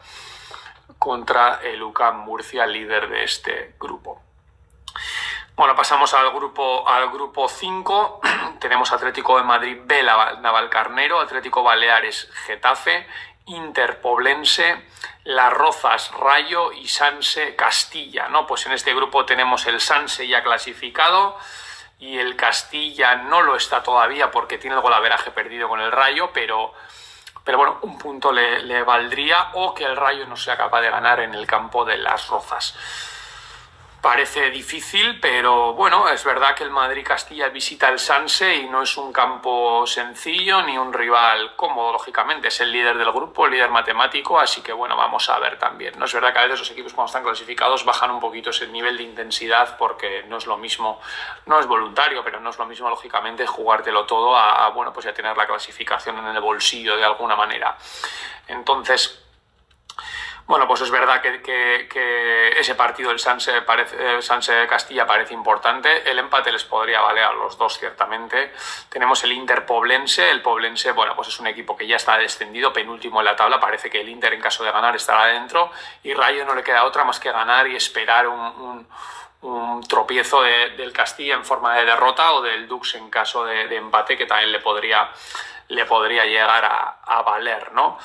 contra 0.99 1.61
el 1.63 1.81
UCAM 1.81 2.25
Murcia, 2.25 2.65
líder 2.65 3.07
de 3.07 3.23
este 3.23 3.75
grupo. 3.79 4.21
Bueno, 5.55 5.75
pasamos 5.75 6.11
al 6.15 6.31
grupo 6.31 6.89
al 6.89 7.11
grupo 7.11 7.47
5. 7.47 8.21
Tenemos 8.59 8.91
Atlético 8.91 9.37
de 9.37 9.43
Madrid 9.43 9.77
B, 9.85 10.01
Navalcarnero, 10.01 11.19
Atlético 11.19 11.61
Baleares 11.61 12.27
Getafe, 12.47 13.07
Interpoblense, 13.45 14.87
Las 15.25 15.53
Rozas 15.53 16.11
Rayo 16.11 16.71
y 16.71 16.87
Sanse 16.87 17.55
Castilla, 17.55 18.29
¿no? 18.29 18.47
Pues 18.47 18.65
en 18.65 18.71
este 18.71 18.95
grupo 18.95 19.25
tenemos 19.25 19.67
el 19.67 19.79
Sanse 19.79 20.27
ya 20.27 20.41
clasificado 20.41 21.37
y 21.99 22.17
el 22.17 22.35
Castilla 22.35 23.17
no 23.17 23.43
lo 23.43 23.55
está 23.55 23.83
todavía 23.83 24.31
porque 24.31 24.57
tiene 24.57 24.75
el 24.75 24.81
golaveraje 24.81 25.29
perdido 25.29 25.69
con 25.69 25.81
el 25.81 25.91
Rayo, 25.91 26.31
pero 26.33 26.73
pero 27.43 27.57
bueno, 27.57 27.77
un 27.81 27.97
punto 27.97 28.31
le, 28.31 28.83
valdría 28.83 29.51
o 29.53 29.73
que 29.73 29.83
el 29.83 29.97
Rayo 29.97 30.25
no 30.25 30.37
sea 30.37 30.57
capaz 30.57 30.81
de 30.81 30.89
ganar 30.89 31.19
en 31.19 31.35
el 31.35 31.45
campo 31.45 31.85
de 31.85 31.97
las 31.97 32.27
Rozas. 32.29 32.75
Parece 34.03 34.49
difícil, 34.49 35.17
pero 35.21 35.75
bueno, 35.75 36.09
es 36.09 36.25
verdad 36.25 36.53
que 36.53 36.65
el 36.65 36.71
Madrid-Castilla 36.71 37.47
visita 37.47 37.87
el 37.87 37.99
Sanse 37.99 38.53
y 38.53 38.67
no 38.67 38.81
es 38.81 38.97
un 38.97 39.13
campo 39.13 39.87
sencillo 39.87 40.61
ni 40.61 40.77
un 40.77 40.91
rival 40.91 41.55
cómodo, 41.55 41.93
lógicamente. 41.93 42.49
Es 42.49 42.59
el 42.59 42.73
líder 42.73 42.97
del 42.97 43.13
grupo, 43.13 43.45
el 43.45 43.53
líder 43.53 43.69
matemático, 43.69 44.37
así 44.37 44.61
que 44.61 44.73
bueno, 44.73 44.97
vamos 44.97 45.29
a 45.29 45.39
ver 45.39 45.57
también. 45.57 45.97
No 45.97 46.03
es 46.03 46.13
verdad 46.13 46.33
que 46.33 46.39
a 46.39 46.43
veces 46.43 46.59
los 46.59 46.71
equipos 46.71 46.93
cuando 46.93 47.07
están 47.07 47.23
clasificados 47.23 47.85
bajan 47.85 48.11
un 48.11 48.19
poquito 48.19 48.49
ese 48.49 48.67
nivel 48.67 48.97
de 48.97 49.03
intensidad 49.03 49.77
porque 49.77 50.25
no 50.27 50.35
es 50.35 50.47
lo 50.47 50.57
mismo, 50.57 50.99
no 51.45 51.61
es 51.61 51.65
voluntario, 51.65 52.25
pero 52.25 52.41
no 52.41 52.49
es 52.49 52.57
lo 52.57 52.65
mismo, 52.65 52.89
lógicamente, 52.89 53.47
jugártelo 53.47 54.05
todo 54.05 54.35
a, 54.35 54.65
a 54.65 54.69
bueno, 54.71 54.91
pues 54.91 55.05
ya 55.05 55.13
tener 55.13 55.37
la 55.37 55.47
clasificación 55.47 56.17
en 56.17 56.25
el 56.25 56.41
bolsillo 56.41 56.97
de 56.97 57.05
alguna 57.05 57.37
manera. 57.37 57.77
Entonces, 58.49 59.22
bueno, 60.45 60.67
pues 60.67 60.81
es 60.81 60.91
verdad 60.91 61.21
que, 61.21 62.53
ese 62.59 62.75
partido 62.75 63.09
del 63.09 63.19
Sanse, 63.19 63.61
parece, 63.61 64.21
Sanse 64.21 64.67
Castilla 64.67 65.07
parece 65.07 65.33
importante. 65.33 66.09
El 66.09 66.19
empate 66.19 66.51
les 66.51 66.65
podría 66.65 67.01
valer 67.01 67.23
a 67.23 67.33
los 67.33 67.57
dos, 67.57 67.79
ciertamente. 67.79 68.51
Tenemos 68.89 69.23
el 69.23 69.31
Inter 69.31 69.65
Poblense. 69.65 70.29
El 70.29 70.41
Poblense, 70.41 70.91
bueno, 70.91 71.15
pues 71.15 71.29
es 71.29 71.39
un 71.39 71.47
equipo 71.47 71.77
que 71.77 71.87
ya 71.87 71.95
está 71.95 72.17
descendido, 72.17 72.73
penúltimo 72.73 73.21
en 73.21 73.25
la 73.25 73.35
tabla. 73.37 73.59
Parece 73.59 73.89
que 73.89 74.01
el 74.01 74.09
Inter, 74.09 74.33
en 74.33 74.41
caso 74.41 74.65
de 74.65 74.71
ganar, 74.71 74.95
estará 74.95 75.27
dentro. 75.27 75.71
Y 76.03 76.13
Rayo 76.13 76.43
no 76.43 76.55
le 76.55 76.63
queda 76.63 76.83
otra 76.83 77.05
más 77.05 77.21
que 77.21 77.31
ganar 77.31 77.67
y 77.67 77.77
esperar 77.77 78.27
un, 78.27 78.85
tropiezo 79.87 80.41
del 80.41 80.91
Castilla 80.93 81.35
en 81.35 81.45
forma 81.45 81.75
de 81.75 81.85
derrota 81.85 82.33
o 82.33 82.41
del 82.41 82.67
Dux 82.67 82.95
en 82.95 83.09
caso 83.09 83.45
de, 83.45 83.75
empate, 83.75 84.17
que 84.17 84.25
también 84.25 84.51
le 84.51 84.59
podría, 84.59 85.09
le 85.69 85.85
podría 85.85 86.25
llegar 86.25 86.63
a 87.05 87.21
valer, 87.23 87.71
¿no? 87.73 87.97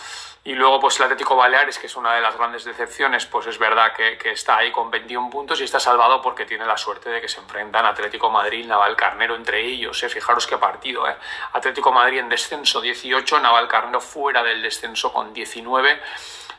Y 0.49 0.55
luego, 0.55 0.81
pues 0.81 0.99
el 0.99 1.03
Atlético 1.03 1.37
Baleares, 1.37 1.79
que 1.79 1.89
es 1.89 1.97
una 1.97 2.15
de 2.15 2.23
las 2.23 2.35
grandes 2.35 2.65
decepciones, 2.65 3.27
pues 3.27 3.47
es 3.47 3.59
verdad 3.59 3.93
que, 3.93 4.17
está 4.31 4.57
ahí 4.57 4.73
con 4.73 4.91
21 4.91 5.29
puntos 5.29 5.61
y 5.61 5.65
está 5.65 5.79
salvado 5.79 6.23
porque 6.23 6.47
tiene 6.47 6.65
la 6.65 6.79
suerte 6.79 7.11
de 7.11 7.21
que 7.21 7.29
se 7.29 7.39
enfrentan 7.39 7.85
Atlético 7.85 8.31
Madrid, 8.31 8.65
Naval 8.65 8.97
Carnero 8.97 9.37
entre 9.37 9.63
ellos. 9.63 10.03
¿eh? 10.03 10.09
Fijaros 10.09 10.47
qué 10.47 10.57
partido. 10.57 11.07
¿eh? 11.07 11.15
Atlético 11.53 11.93
Madrid 11.93 12.21
en 12.21 12.31
descenso 12.31 12.81
18, 12.81 13.41
Naval 13.41 13.69
Carnero 13.69 14.01
fuera 14.01 14.43
del 14.43 14.63
descenso 14.63 15.13
con 15.13 15.35
19. 15.35 16.01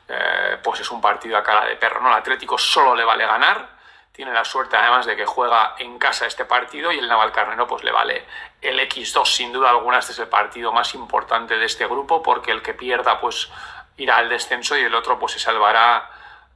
Eh, 0.07 0.57
pues 0.61 0.81
es 0.81 0.91
un 0.91 1.01
partido 1.01 1.35
a 1.35 1.41
cara 1.41 1.65
de 1.65 1.75
perro. 1.75 1.99
¿no? 1.99 2.09
El 2.09 2.17
Atlético 2.19 2.59
solo 2.59 2.93
le 2.93 3.03
vale 3.03 3.25
ganar 3.25 3.79
tiene 4.19 4.33
la 4.33 4.43
suerte 4.43 4.75
además 4.75 5.05
de 5.05 5.15
que 5.15 5.25
juega 5.25 5.75
en 5.77 5.97
casa 5.97 6.25
este 6.25 6.43
partido 6.43 6.91
y 6.91 6.99
el 6.99 7.07
Navalcarnero 7.07 7.65
pues 7.67 7.85
le 7.85 7.91
vale 7.93 8.25
el 8.61 8.77
X2 8.81 9.25
sin 9.25 9.53
duda 9.53 9.69
alguna 9.69 9.99
este 9.99 10.11
es 10.11 10.19
el 10.19 10.27
partido 10.27 10.73
más 10.73 10.93
importante 10.93 11.57
de 11.57 11.65
este 11.65 11.85
grupo 11.87 12.21
porque 12.21 12.51
el 12.51 12.61
que 12.61 12.73
pierda 12.73 13.21
pues 13.21 13.49
irá 13.99 14.17
al 14.17 14.29
descenso 14.29 14.77
y 14.77 14.81
el 14.81 14.95
otro 14.95 15.19
pues 15.19 15.33
se 15.33 15.39
salvará 15.39 16.09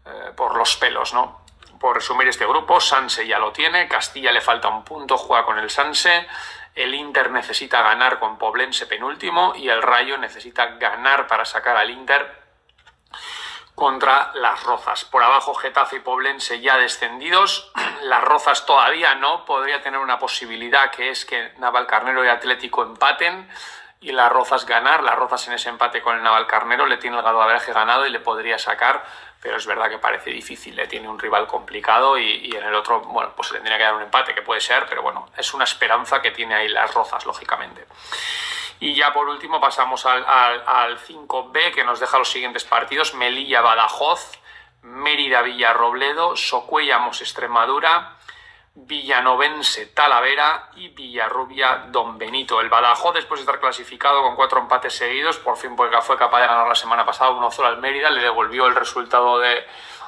eh, 0.05 0.31
por 0.35 0.55
los 0.55 0.75
pelos 0.77 1.13
no 1.13 1.41
por 1.79 1.95
resumir 1.95 2.27
este 2.27 2.45
grupo 2.45 2.79
Sanse 2.79 3.27
ya 3.27 3.39
lo 3.39 3.51
tiene 3.51 3.87
Castilla 3.87 4.31
le 4.31 4.41
falta 4.41 4.67
un 4.67 4.83
punto 4.83 5.17
juega 5.17 5.45
con 5.45 5.59
el 5.59 5.69
Sanse 5.69 6.27
el 6.75 6.95
Inter 6.95 7.29
necesita 7.29 7.81
ganar 7.81 8.19
con 8.19 8.37
Poblense 8.37 8.87
penúltimo 8.87 9.53
y 9.55 9.69
el 9.69 9.81
Rayo 9.81 10.17
necesita 10.17 10.65
ganar 10.77 11.27
para 11.27 11.45
sacar 11.45 11.77
al 11.77 11.91
Inter 11.91 12.41
contra 13.75 14.31
las 14.35 14.63
Rozas. 14.63 15.05
Por 15.05 15.23
abajo 15.23 15.53
Getafe 15.53 15.97
y 15.97 15.99
Poblense 15.99 16.61
ya 16.61 16.77
descendidos, 16.77 17.71
las 18.03 18.23
Rozas 18.23 18.65
todavía 18.65 19.15
no, 19.15 19.45
podría 19.45 19.81
tener 19.81 19.99
una 19.99 20.19
posibilidad 20.19 20.91
que 20.91 21.09
es 21.09 21.25
que 21.25 21.53
Navalcarnero 21.57 22.25
y 22.25 22.27
Atlético 22.27 22.83
empaten 22.83 23.49
y 24.03 24.11
las 24.11 24.31
Rozas 24.31 24.65
ganar, 24.65 25.01
las 25.01 25.15
Rozas 25.15 25.47
en 25.47 25.53
ese 25.53 25.69
empate 25.69 26.01
con 26.01 26.17
el 26.17 26.23
Navalcarnero 26.23 26.85
le 26.85 26.97
tiene 26.97 27.17
el 27.17 27.23
Gadoveraje 27.23 27.71
ganado 27.71 28.05
y 28.05 28.09
le 28.09 28.19
podría 28.19 28.59
sacar, 28.59 29.03
pero 29.41 29.55
es 29.55 29.65
verdad 29.65 29.89
que 29.89 29.97
parece 29.97 30.29
difícil, 30.29 30.75
le 30.75 30.87
tiene 30.87 31.07
un 31.07 31.17
rival 31.17 31.47
complicado 31.47 32.17
y, 32.17 32.49
y, 32.51 32.55
en 32.55 32.65
el 32.65 32.75
otro, 32.75 32.99
bueno, 32.99 33.31
pues 33.35 33.51
le 33.51 33.59
tendría 33.59 33.77
que 33.77 33.83
dar 33.85 33.95
un 33.95 34.01
empate, 34.01 34.35
que 34.35 34.41
puede 34.41 34.59
ser, 34.59 34.85
pero 34.89 35.01
bueno, 35.01 35.29
es 35.37 35.53
una 35.53 35.63
esperanza 35.63 36.21
que 36.21 36.31
tiene 36.31 36.53
ahí 36.53 36.67
las 36.67 36.93
Rozas, 36.93 37.25
lógicamente. 37.25 37.85
Y 38.81 38.93
ya 38.93 39.13
por 39.13 39.29
último 39.29 39.61
pasamos 39.61 40.05
al, 40.05 40.25
al, 40.27 40.63
al 40.67 40.99
5B 40.99 41.73
que 41.73 41.85
nos 41.85 42.01
deja 42.01 42.17
los 42.17 42.29
siguientes 42.29 42.65
partidos. 42.65 43.13
Melilla-Badajoz, 43.13 44.37
Mérida-Villarrobledo, 44.81 46.35
Socuellamos-Extremadura, 46.35 48.17
Villanovense 48.75 49.85
Talavera 49.87 50.69
y 50.75 50.89
Villarrubia 50.89 51.85
Don 51.89 52.17
Benito. 52.17 52.59
El 52.59 52.69
Badajoz, 52.69 53.13
después 53.13 53.39
de 53.39 53.43
estar 53.43 53.59
clasificado 53.59 54.23
con 54.23 54.35
cuatro 54.35 54.59
empates 54.59 54.95
seguidos, 54.95 55.37
por 55.37 55.57
fin 55.57 55.75
fue 55.77 56.17
capaz 56.17 56.41
de 56.41 56.47
ganar 56.47 56.67
la 56.67 56.75
semana 56.75 57.05
pasada 57.05 57.31
1-0 57.31 57.65
al 57.65 57.77
Mérida, 57.77 58.09
le 58.09 58.21
devolvió 58.21 58.65
el 58.65 58.75
resultado 58.75 59.37
de, 59.37 59.63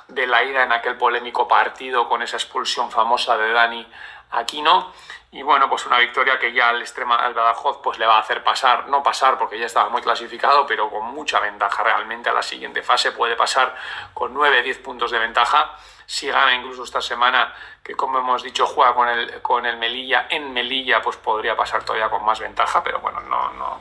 de 0.07 0.25
la 0.25 0.43
ida 0.43 0.63
en 0.63 0.71
aquel 0.71 0.97
polémico 0.97 1.47
partido 1.47 2.09
con 2.09 2.23
esa 2.23 2.37
expulsión 2.37 2.89
famosa 2.89 3.37
de 3.37 3.51
Dani 3.51 3.87
Aquino. 4.31 4.91
Y 5.31 5.43
bueno, 5.43 5.69
pues 5.69 5.85
una 5.85 5.99
victoria 5.99 6.39
que 6.39 6.53
ya 6.53 6.69
al 6.69 6.81
extrema 6.81 7.17
al 7.17 7.33
Badajoz 7.33 7.81
pues 7.83 7.99
le 7.99 8.05
va 8.05 8.15
a 8.15 8.21
hacer 8.21 8.43
pasar, 8.43 8.87
no 8.87 9.03
pasar 9.03 9.37
porque 9.37 9.59
ya 9.59 9.65
estaba 9.65 9.89
muy 9.89 10.01
clasificado, 10.01 10.65
pero 10.65 10.89
con 10.89 11.03
mucha 11.13 11.39
ventaja 11.39 11.83
realmente 11.83 12.29
a 12.29 12.33
la 12.33 12.41
siguiente 12.41 12.81
fase. 12.81 13.11
Puede 13.11 13.35
pasar 13.35 13.75
con 14.13 14.33
9-10 14.33 14.81
puntos 14.81 15.11
de 15.11 15.19
ventaja. 15.19 15.77
Si 16.05 16.27
gana 16.27 16.53
incluso 16.55 16.83
esta 16.83 17.01
semana, 17.01 17.53
que 17.83 17.95
como 17.95 18.19
hemos 18.19 18.43
dicho, 18.43 18.67
juega 18.67 18.93
con 18.93 19.07
el, 19.07 19.41
con 19.41 19.65
el 19.65 19.77
Melilla 19.77 20.27
en 20.29 20.53
Melilla, 20.53 21.01
pues 21.01 21.17
podría 21.17 21.55
pasar 21.55 21.83
todavía 21.83 22.09
con 22.09 22.23
más 22.23 22.39
ventaja, 22.39 22.83
pero 22.83 22.99
bueno, 22.99 23.21
no, 23.21 23.51
no, 23.53 23.79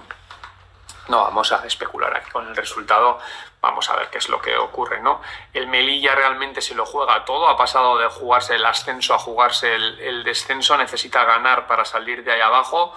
no 1.09 1.19
vamos 1.23 1.53
a 1.53 1.67
especular 1.67 2.17
aquí 2.17 2.31
con 2.31 2.49
el 2.49 2.57
resultado, 2.57 3.19
vamos 3.61 3.89
a 3.91 3.97
ver 3.97 4.09
qué 4.09 4.19
es 4.19 4.29
lo 4.29 4.41
que 4.41 4.57
ocurre, 4.57 5.01
¿no? 5.01 5.21
El 5.53 5.67
Melilla 5.67 6.15
realmente 6.15 6.63
se 6.63 6.75
lo 6.75 6.87
juega 6.87 7.25
todo, 7.25 7.49
ha 7.49 7.57
pasado 7.57 7.99
de 7.99 8.09
jugarse 8.09 8.55
el 8.55 8.65
ascenso 8.65 9.15
a 9.15 9.19
jugarse 9.19 9.75
el, 9.75 10.01
el 10.01 10.25
descenso, 10.25 10.77
necesita 10.77 11.25
ganar 11.25 11.67
para 11.67 11.85
salir 11.85 12.25
de 12.25 12.33
ahí 12.33 12.41
abajo 12.41 12.95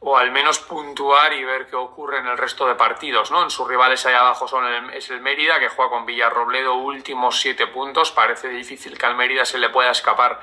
o 0.00 0.16
al 0.16 0.30
menos 0.30 0.60
puntuar 0.60 1.32
y 1.32 1.44
ver 1.44 1.66
qué 1.66 1.76
ocurre 1.76 2.18
en 2.18 2.26
el 2.26 2.38
resto 2.38 2.66
de 2.66 2.74
partidos, 2.74 3.30
¿no? 3.30 3.42
En 3.42 3.50
sus 3.50 3.66
rivales 3.66 4.06
ahí 4.06 4.14
abajo 4.14 4.46
son 4.46 4.64
el, 4.66 4.90
es 4.94 5.10
el 5.10 5.20
Mérida, 5.20 5.58
que 5.58 5.68
juega 5.68 5.90
con 5.90 6.06
Villarrobledo 6.06 6.74
últimos 6.74 7.40
siete 7.40 7.66
puntos, 7.66 8.12
parece 8.12 8.48
difícil 8.48 8.96
que 8.96 9.06
al 9.06 9.16
Mérida 9.16 9.44
se 9.44 9.58
le 9.58 9.70
pueda 9.70 9.90
escapar 9.90 10.40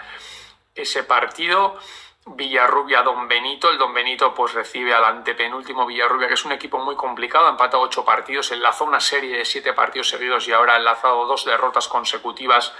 ese 0.76 1.04
partido. 1.04 1.78
Villarrubia 2.28 3.04
Don 3.04 3.28
Benito. 3.28 3.70
El 3.70 3.78
Don 3.78 3.94
Benito 3.94 4.34
pues 4.34 4.54
recibe 4.54 4.94
al 4.94 5.06
antepenúltimo 5.06 5.86
Villarrubia, 5.86 6.28
que 6.28 6.34
es 6.34 6.46
un 6.46 6.52
equipo 6.52 6.80
muy 6.80 6.96
complicado, 6.96 7.48
ha 7.48 7.52
empatado 7.52 7.84
ocho 7.84 8.04
partidos, 8.04 8.52
enlazó 8.52 8.84
una 8.84 9.00
serie 9.00 9.38
de 9.38 9.46
siete 9.46 9.74
partidos 9.74 10.10
seguidos 10.10 10.48
y 10.48 10.52
ahora 10.52 10.74
ha 10.74 10.78
enlazado 10.78 11.28
dos 11.28 11.46
derrotas 11.46 11.88
consecutivas 11.88 12.74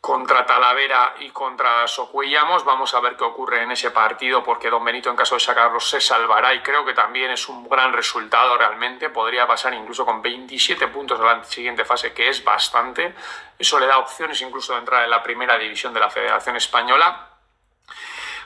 contra 0.00 0.46
Talavera 0.46 1.14
y 1.20 1.30
contra 1.30 1.86
Socuellamos. 1.86 2.64
Vamos 2.64 2.94
a 2.94 3.00
ver 3.00 3.16
qué 3.16 3.24
ocurre 3.24 3.62
en 3.62 3.72
ese 3.72 3.90
partido, 3.90 4.42
porque 4.42 4.70
Don 4.70 4.82
Benito, 4.82 5.10
en 5.10 5.16
caso 5.16 5.34
de 5.34 5.40
sacarlo, 5.40 5.78
se 5.78 6.00
salvará 6.00 6.54
y 6.54 6.62
creo 6.62 6.84
que 6.84 6.94
también 6.94 7.30
es 7.30 7.48
un 7.48 7.68
gran 7.68 7.92
resultado 7.92 8.56
realmente. 8.56 9.10
Podría 9.10 9.46
pasar 9.46 9.74
incluso 9.74 10.06
con 10.06 10.22
27 10.22 10.88
puntos 10.88 11.20
a 11.20 11.24
la 11.24 11.44
siguiente 11.44 11.84
fase, 11.84 12.14
que 12.14 12.28
es 12.28 12.42
bastante. 12.42 13.14
Eso 13.58 13.78
le 13.78 13.86
da 13.86 13.98
opciones 13.98 14.40
incluso 14.40 14.72
de 14.72 14.78
entrar 14.78 15.04
en 15.04 15.10
la 15.10 15.22
primera 15.22 15.58
división 15.58 15.92
de 15.92 16.00
la 16.00 16.08
Federación 16.08 16.56
Española. 16.56 17.26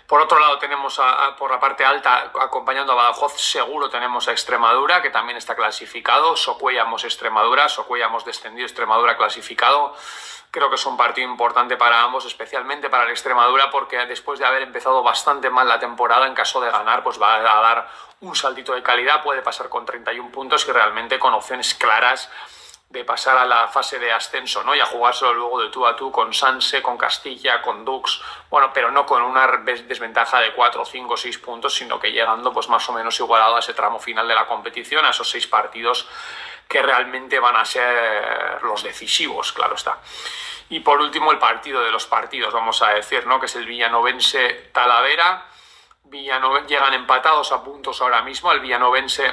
Por 0.09 0.21
otro 0.21 0.39
lado, 0.39 0.59
tenemos 0.59 0.99
a, 0.99 1.27
a, 1.27 1.37
por 1.37 1.51
la 1.51 1.59
parte 1.59 1.83
alta, 1.83 2.31
acompañando 2.41 2.93
a 2.93 2.97
Badajoz, 2.97 3.41
seguro 3.41 3.89
tenemos 3.89 4.29
a 4.29 4.33
Extremadura, 4.33 5.01
que 5.01 5.09
también 5.09 5.39
está 5.39 5.55
clasificado. 5.55 6.37
Socuellamos 6.37 7.05
Extremadura, 7.05 7.71
Socuellamos 7.71 8.25
descendido, 8.25 8.67
Extremadura 8.67 9.17
clasificado. 9.17 9.97
Creo 10.55 10.69
que 10.69 10.77
es 10.77 10.87
un 10.87 10.97
partido 10.97 11.29
importante 11.29 11.77
para 11.77 12.05
ambos, 12.05 12.27
especialmente 12.27 12.89
para 12.89 13.07
el 13.07 13.11
Extremadura, 13.11 13.73
porque 13.73 13.97
después 14.07 14.39
de 14.39 14.47
haber 14.47 14.63
empezado 14.63 15.03
bastante 15.03 15.51
mal 15.51 15.67
la 15.67 15.81
temporada, 15.81 16.29
en 16.29 16.35
caso 16.35 16.61
de 16.61 16.71
ganar, 16.71 17.03
pues 17.03 17.21
va 17.21 17.35
a 17.35 17.61
dar 17.61 17.89
un 18.21 18.37
saltito 18.37 18.73
de 18.73 18.81
calidad. 18.81 19.21
Puede 19.21 19.43
pasar 19.43 19.69
con 19.69 19.85
31 19.85 20.31
puntos 20.31 20.65
y 20.69 20.71
realmente 20.71 21.19
con 21.19 21.35
opciones 21.35 21.75
claras 21.75 22.31
de 22.89 23.05
pasar 23.05 23.37
a 23.37 23.45
la 23.45 23.67
fase 23.67 23.99
de 23.99 24.13
ascenso, 24.13 24.63
¿no? 24.63 24.77
Y 24.77 24.81
a 24.81 24.87
jugárselo 24.87 25.35
luego 25.35 25.61
de 25.61 25.71
tú 25.71 25.85
a 25.85 25.97
tú 25.97 26.13
con 26.13 26.33
Sanse, 26.33 26.81
con 26.81 26.97
Castilla, 26.97 27.61
con 27.61 27.85
Dux, 27.85 28.23
bueno, 28.49 28.71
pero 28.73 28.93
no 28.93 29.05
con 29.05 29.23
una 29.23 29.49
desventaja 29.65 30.39
de 30.39 30.53
4, 30.53 30.85
5, 30.85 31.17
6 31.17 31.39
puntos, 31.39 31.75
sino 31.75 31.99
que 31.99 32.13
llegando 32.13 32.53
pues 32.53 32.69
más 32.69 32.89
o 32.89 32.93
menos 32.93 33.19
igualado 33.19 33.57
a 33.57 33.59
ese 33.59 33.75
tramo 33.75 33.99
final 33.99 34.29
de 34.29 34.37
la 34.37 34.47
competición, 34.47 35.05
a 35.05 35.11
esos 35.11 35.29
seis 35.29 35.49
partidos 35.49 36.07
que 36.69 36.83
realmente 36.83 37.39
van 37.39 37.57
a 37.57 37.65
ser 37.65 38.63
los 38.63 38.83
decisivos, 38.83 39.53
claro 39.53 39.75
está. 39.75 39.99
Y 40.71 40.81
por 40.81 41.01
último, 41.01 41.31
el 41.31 41.39
partido 41.39 41.83
de 41.83 41.91
los 41.91 42.07
partidos, 42.07 42.53
vamos 42.53 42.83
a 42.83 42.91
decir, 42.95 43.27
¿no? 43.27 43.39
Que 43.39 43.47
es 43.47 43.57
el 43.57 43.67
Villanovense 43.67 44.71
Talavera. 44.73 45.47
Llegan 46.11 46.95
empatados 46.95 47.53
a 47.53 47.63
puntos 47.63 48.01
ahora 48.01 48.23
mismo. 48.23 48.51
Al 48.51 48.61
Villanovense 48.61 49.25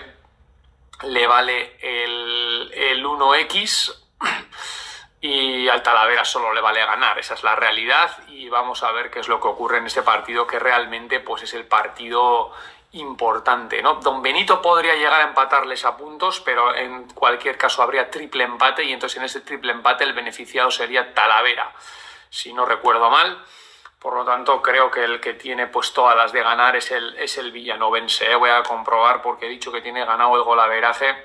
le 1.04 1.28
vale 1.28 1.78
el, 1.82 2.72
el 2.74 3.06
1X 3.06 3.96
y 5.22 5.68
al 5.70 5.82
Talavera 5.84 6.26
solo 6.26 6.54
le 6.54 6.62
vale 6.62 6.84
ganar. 6.86 7.18
Esa 7.18 7.36
es 7.36 7.44
la 7.44 7.56
realidad 7.56 8.12
y 8.28 8.50
vamos 8.50 8.84
a 8.84 8.92
ver 8.92 9.10
qué 9.10 9.20
es 9.20 9.28
lo 9.28 9.40
que 9.40 9.48
ocurre 9.48 9.78
en 9.78 9.88
este 9.88 10.02
partido 10.02 10.46
que 10.46 10.60
realmente 10.60 11.20
pues 11.20 11.44
es 11.44 11.54
el 11.54 11.66
partido 11.66 12.52
importante, 12.94 13.82
¿no? 13.82 13.96
Don 13.96 14.22
Benito 14.22 14.62
podría 14.62 14.96
llegar 14.96 15.22
a 15.22 15.28
empatarles 15.28 15.86
a 15.86 15.96
puntos, 15.96 16.42
pero 16.42 16.76
en 16.76 17.08
cualquier 17.10 17.58
caso 17.58 17.82
habría 17.82 18.12
triple 18.12 18.44
empate 18.44 18.84
y 18.84 18.92
entonces 18.92 19.18
en 19.18 19.24
ese 19.24 19.42
triple 19.42 19.72
empate 19.72 20.04
el 20.04 20.14
beneficiado 20.14 20.70
sería 20.72 21.14
Talavera, 21.14 21.74
si 22.30 22.54
no 22.54 22.66
recuerdo 22.66 23.10
mal. 23.10 23.46
Por 23.98 24.16
lo 24.16 24.26
tanto, 24.26 24.62
creo 24.62 24.90
que 24.90 25.04
el 25.04 25.22
que 25.22 25.36
tiene 25.36 25.68
pues 25.68 25.94
todas 25.94 26.18
las 26.18 26.32
de 26.32 26.42
ganar 26.42 26.76
es 26.76 26.92
el, 26.92 27.16
es 27.18 27.38
el 27.38 27.52
villanovense. 27.52 28.32
¿eh? 28.32 28.36
Voy 28.36 28.50
a 28.50 28.64
comprobar 28.64 29.22
porque 29.22 29.46
he 29.46 29.50
dicho 29.50 29.72
que 29.72 29.82
tiene 29.82 30.04
ganado 30.04 30.36
el 30.36 30.44
golaveraje. 30.44 31.16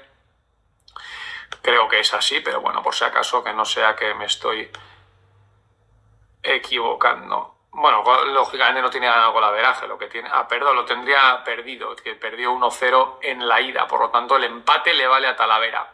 Creo 1.62 1.88
que 1.88 2.00
es 2.00 2.12
así, 2.12 2.40
pero 2.40 2.60
bueno, 2.60 2.82
por 2.82 2.94
si 2.94 3.04
acaso 3.04 3.42
que 3.42 3.54
no 3.54 3.64
sea 3.64 3.96
que 3.96 4.14
me 4.14 4.26
estoy 4.26 4.70
equivocando. 6.42 7.55
Bueno, 7.78 8.02
lógicamente 8.32 8.80
no 8.80 8.88
tiene 8.88 9.06
ganado 9.06 9.32
golaveraje, 9.32 9.86
lo 9.86 9.98
que 9.98 10.06
tiene... 10.06 10.30
Ah, 10.32 10.48
perdón, 10.48 10.76
lo 10.76 10.86
tendría 10.86 11.44
perdido, 11.44 11.94
que 11.94 12.14
perdió 12.14 12.50
1-0 12.54 13.18
en 13.20 13.46
la 13.46 13.60
ida. 13.60 13.86
Por 13.86 14.00
lo 14.00 14.08
tanto, 14.08 14.36
el 14.36 14.44
empate 14.44 14.94
le 14.94 15.06
vale 15.06 15.28
a 15.28 15.36
Talavera. 15.36 15.86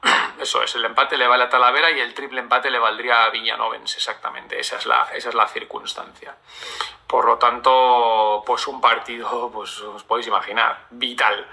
Eso 0.40 0.62
es, 0.62 0.74
el 0.76 0.86
empate 0.86 1.18
le 1.18 1.26
vale 1.26 1.44
a 1.44 1.48
Talavera 1.50 1.90
y 1.90 2.00
el 2.00 2.14
triple 2.14 2.40
empate 2.40 2.70
le 2.70 2.78
valdría 2.78 3.24
a 3.24 3.28
Villanovens, 3.28 3.94
exactamente, 3.94 4.58
esa 4.58 4.76
es 4.76 4.86
la, 4.86 5.06
esa 5.12 5.28
es 5.28 5.34
la 5.34 5.46
circunstancia. 5.48 6.34
Por 7.06 7.26
lo 7.26 7.36
tanto, 7.36 8.42
pues 8.46 8.66
un 8.66 8.80
partido, 8.80 9.50
pues 9.52 9.78
os 9.82 10.02
podéis 10.04 10.28
imaginar, 10.28 10.86
vital. 10.88 11.46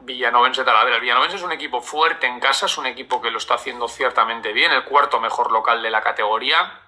Villanovense 0.00 0.64
Talavera. 0.64 0.96
El 0.96 1.02
Villanovense 1.02 1.36
es 1.36 1.44
un 1.44 1.52
equipo 1.52 1.80
fuerte 1.80 2.26
en 2.26 2.40
casa, 2.40 2.66
es 2.66 2.76
un 2.76 2.86
equipo 2.86 3.22
que 3.22 3.30
lo 3.30 3.38
está 3.38 3.54
haciendo 3.54 3.86
ciertamente 3.86 4.52
bien, 4.52 4.72
el 4.72 4.82
cuarto 4.82 5.20
mejor 5.20 5.52
local 5.52 5.80
de 5.80 5.90
la 5.90 6.02
categoría. 6.02 6.80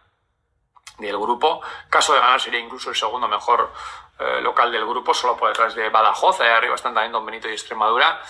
Del 0.98 1.18
grupo. 1.18 1.60
Caso 1.90 2.14
de 2.14 2.20
ganar 2.20 2.40
sería 2.40 2.60
incluso 2.60 2.90
el 2.90 2.96
segundo 2.96 3.28
mejor 3.28 3.72
eh, 4.18 4.40
local 4.40 4.72
del 4.72 4.86
grupo, 4.86 5.12
solo 5.12 5.36
por 5.36 5.48
detrás 5.48 5.74
de 5.74 5.88
Badajoz, 5.90 6.40
ahí 6.40 6.48
arriba 6.48 6.74
están 6.74 6.94
también 6.94 7.12
Don 7.12 7.26
Benito 7.26 7.48
y 7.48 7.52
Extremadura. 7.52 8.20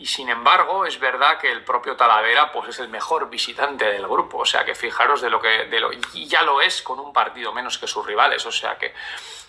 Y 0.00 0.06
sin 0.06 0.30
embargo, 0.30 0.86
es 0.86 0.98
verdad 0.98 1.38
que 1.38 1.52
el 1.52 1.62
propio 1.62 1.94
Talavera 1.94 2.50
pues, 2.52 2.70
es 2.70 2.78
el 2.80 2.88
mejor 2.88 3.28
visitante 3.28 3.84
del 3.84 4.06
grupo. 4.06 4.38
O 4.38 4.46
sea 4.46 4.64
que 4.64 4.74
fijaros 4.74 5.20
de 5.20 5.28
lo 5.28 5.42
que. 5.42 5.66
De 5.66 5.78
lo, 5.78 5.90
y 5.92 6.26
ya 6.26 6.42
lo 6.42 6.62
es 6.62 6.80
con 6.80 6.98
un 6.98 7.12
partido 7.12 7.52
menos 7.52 7.76
que 7.76 7.86
sus 7.86 8.06
rivales. 8.06 8.46
O 8.46 8.52
sea 8.52 8.78
que 8.78 8.94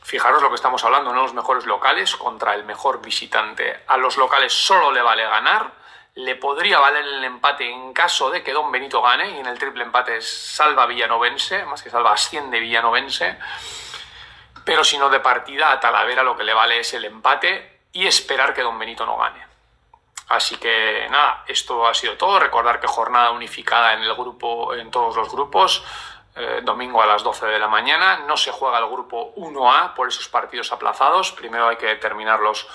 fijaros 0.03 0.41
lo 0.41 0.49
que 0.49 0.55
estamos 0.55 0.83
hablando, 0.83 1.11
de 1.11 1.15
los 1.15 1.33
mejores 1.33 1.65
locales 1.65 2.17
contra 2.17 2.53
el 2.53 2.65
mejor 2.65 3.01
visitante. 3.01 3.83
A 3.87 3.95
los 3.95 4.17
locales 4.17 4.51
solo 4.51 4.91
le 4.91 5.01
vale 5.01 5.23
ganar. 5.23 5.71
Le 6.15 6.35
podría 6.35 6.79
valer 6.79 7.05
el 7.05 7.23
empate 7.23 7.69
en 7.69 7.93
caso 7.93 8.29
de 8.29 8.43
que 8.43 8.51
Don 8.51 8.71
Benito 8.71 9.01
gane. 9.01 9.31
Y 9.31 9.39
en 9.39 9.45
el 9.45 9.57
triple 9.57 9.83
empate 9.83 10.21
salva 10.21 10.85
Villanovense, 10.85 11.65
más 11.65 11.81
que 11.81 11.89
salva 11.89 12.13
asciende 12.13 12.59
Villanovense. 12.59 13.37
Pero 14.65 14.83
si 14.83 14.97
no 14.97 15.09
de 15.09 15.19
partida, 15.19 15.71
a 15.71 15.79
Talavera 15.79 16.23
lo 16.23 16.35
que 16.35 16.43
le 16.43 16.53
vale 16.53 16.79
es 16.79 16.93
el 16.93 17.05
empate 17.05 17.81
y 17.93 18.05
esperar 18.05 18.53
que 18.53 18.61
Don 18.61 18.77
Benito 18.77 19.05
no 19.05 19.17
gane. 19.17 19.45
Así 20.29 20.57
que 20.57 21.07
nada, 21.09 21.43
esto 21.47 21.87
ha 21.87 21.93
sido 21.93 22.15
todo. 22.17 22.39
Recordar 22.39 22.79
que 22.79 22.87
jornada 22.87 23.31
unificada 23.31 23.93
en 23.93 24.03
el 24.03 24.13
grupo, 24.15 24.73
en 24.73 24.91
todos 24.91 25.15
los 25.15 25.29
grupos. 25.31 25.83
Eh, 26.33 26.61
domingo 26.63 27.01
a 27.01 27.05
las 27.05 27.23
12 27.23 27.45
de 27.47 27.59
la 27.59 27.67
mañana. 27.67 28.19
No 28.25 28.37
se 28.37 28.51
juega 28.51 28.79
el 28.79 28.87
grupo 28.87 29.33
1A 29.35 29.93
por 29.93 30.07
esos 30.07 30.29
partidos 30.29 30.71
aplazados. 30.71 31.33
Primero 31.33 31.67
hay 31.67 31.75
que 31.75 31.95
terminarlos 31.95 32.67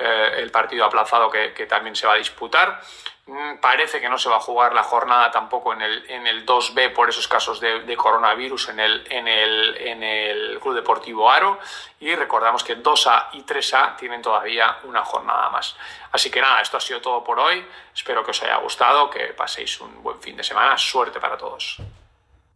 eh, 0.00 0.34
el 0.38 0.50
partido 0.50 0.84
aplazado 0.84 1.30
que, 1.30 1.66
también 1.66 1.94
se 1.94 2.06
va 2.06 2.14
a 2.14 2.16
disputar. 2.16 2.80
Mm, 3.26 3.58
parece 3.60 4.00
que 4.00 4.08
no 4.08 4.18
se 4.18 4.28
va 4.28 4.36
a 4.36 4.40
jugar 4.40 4.74
la 4.74 4.82
jornada 4.82 5.30
tampoco 5.30 5.72
en 5.72 5.82
el, 5.82 6.10
en 6.10 6.26
el 6.26 6.44
2B 6.44 6.92
por 6.92 7.08
esos 7.08 7.28
casos 7.28 7.60
de, 7.60 7.96
coronavirus 7.96 8.70
en 8.70 8.80
el, 8.80 9.06
en, 9.10 9.28
el, 9.28 9.76
en 9.76 10.02
el 10.02 10.58
Club 10.60 10.74
Deportivo 10.74 11.30
Aro. 11.30 11.58
Y 12.00 12.14
recordamos 12.14 12.64
que 12.64 12.82
2A 12.82 13.28
y 13.32 13.42
3A 13.42 13.96
tienen 13.96 14.22
todavía 14.22 14.78
una 14.84 15.04
jornada 15.04 15.50
más. 15.50 15.76
Así 16.12 16.30
que 16.30 16.40
nada, 16.40 16.60
esto 16.60 16.76
ha 16.76 16.80
sido 16.80 17.00
todo 17.00 17.22
por 17.22 17.38
hoy. 17.38 17.64
Espero 17.94 18.24
que 18.24 18.30
os 18.30 18.42
haya 18.42 18.56
gustado, 18.56 19.10
que 19.10 19.26
paséis 19.34 19.80
un 19.80 20.02
buen 20.02 20.20
fin 20.20 20.36
de 20.36 20.42
semana. 20.42 20.76
Suerte 20.78 21.20
para 21.20 21.36
todos. 21.36 21.80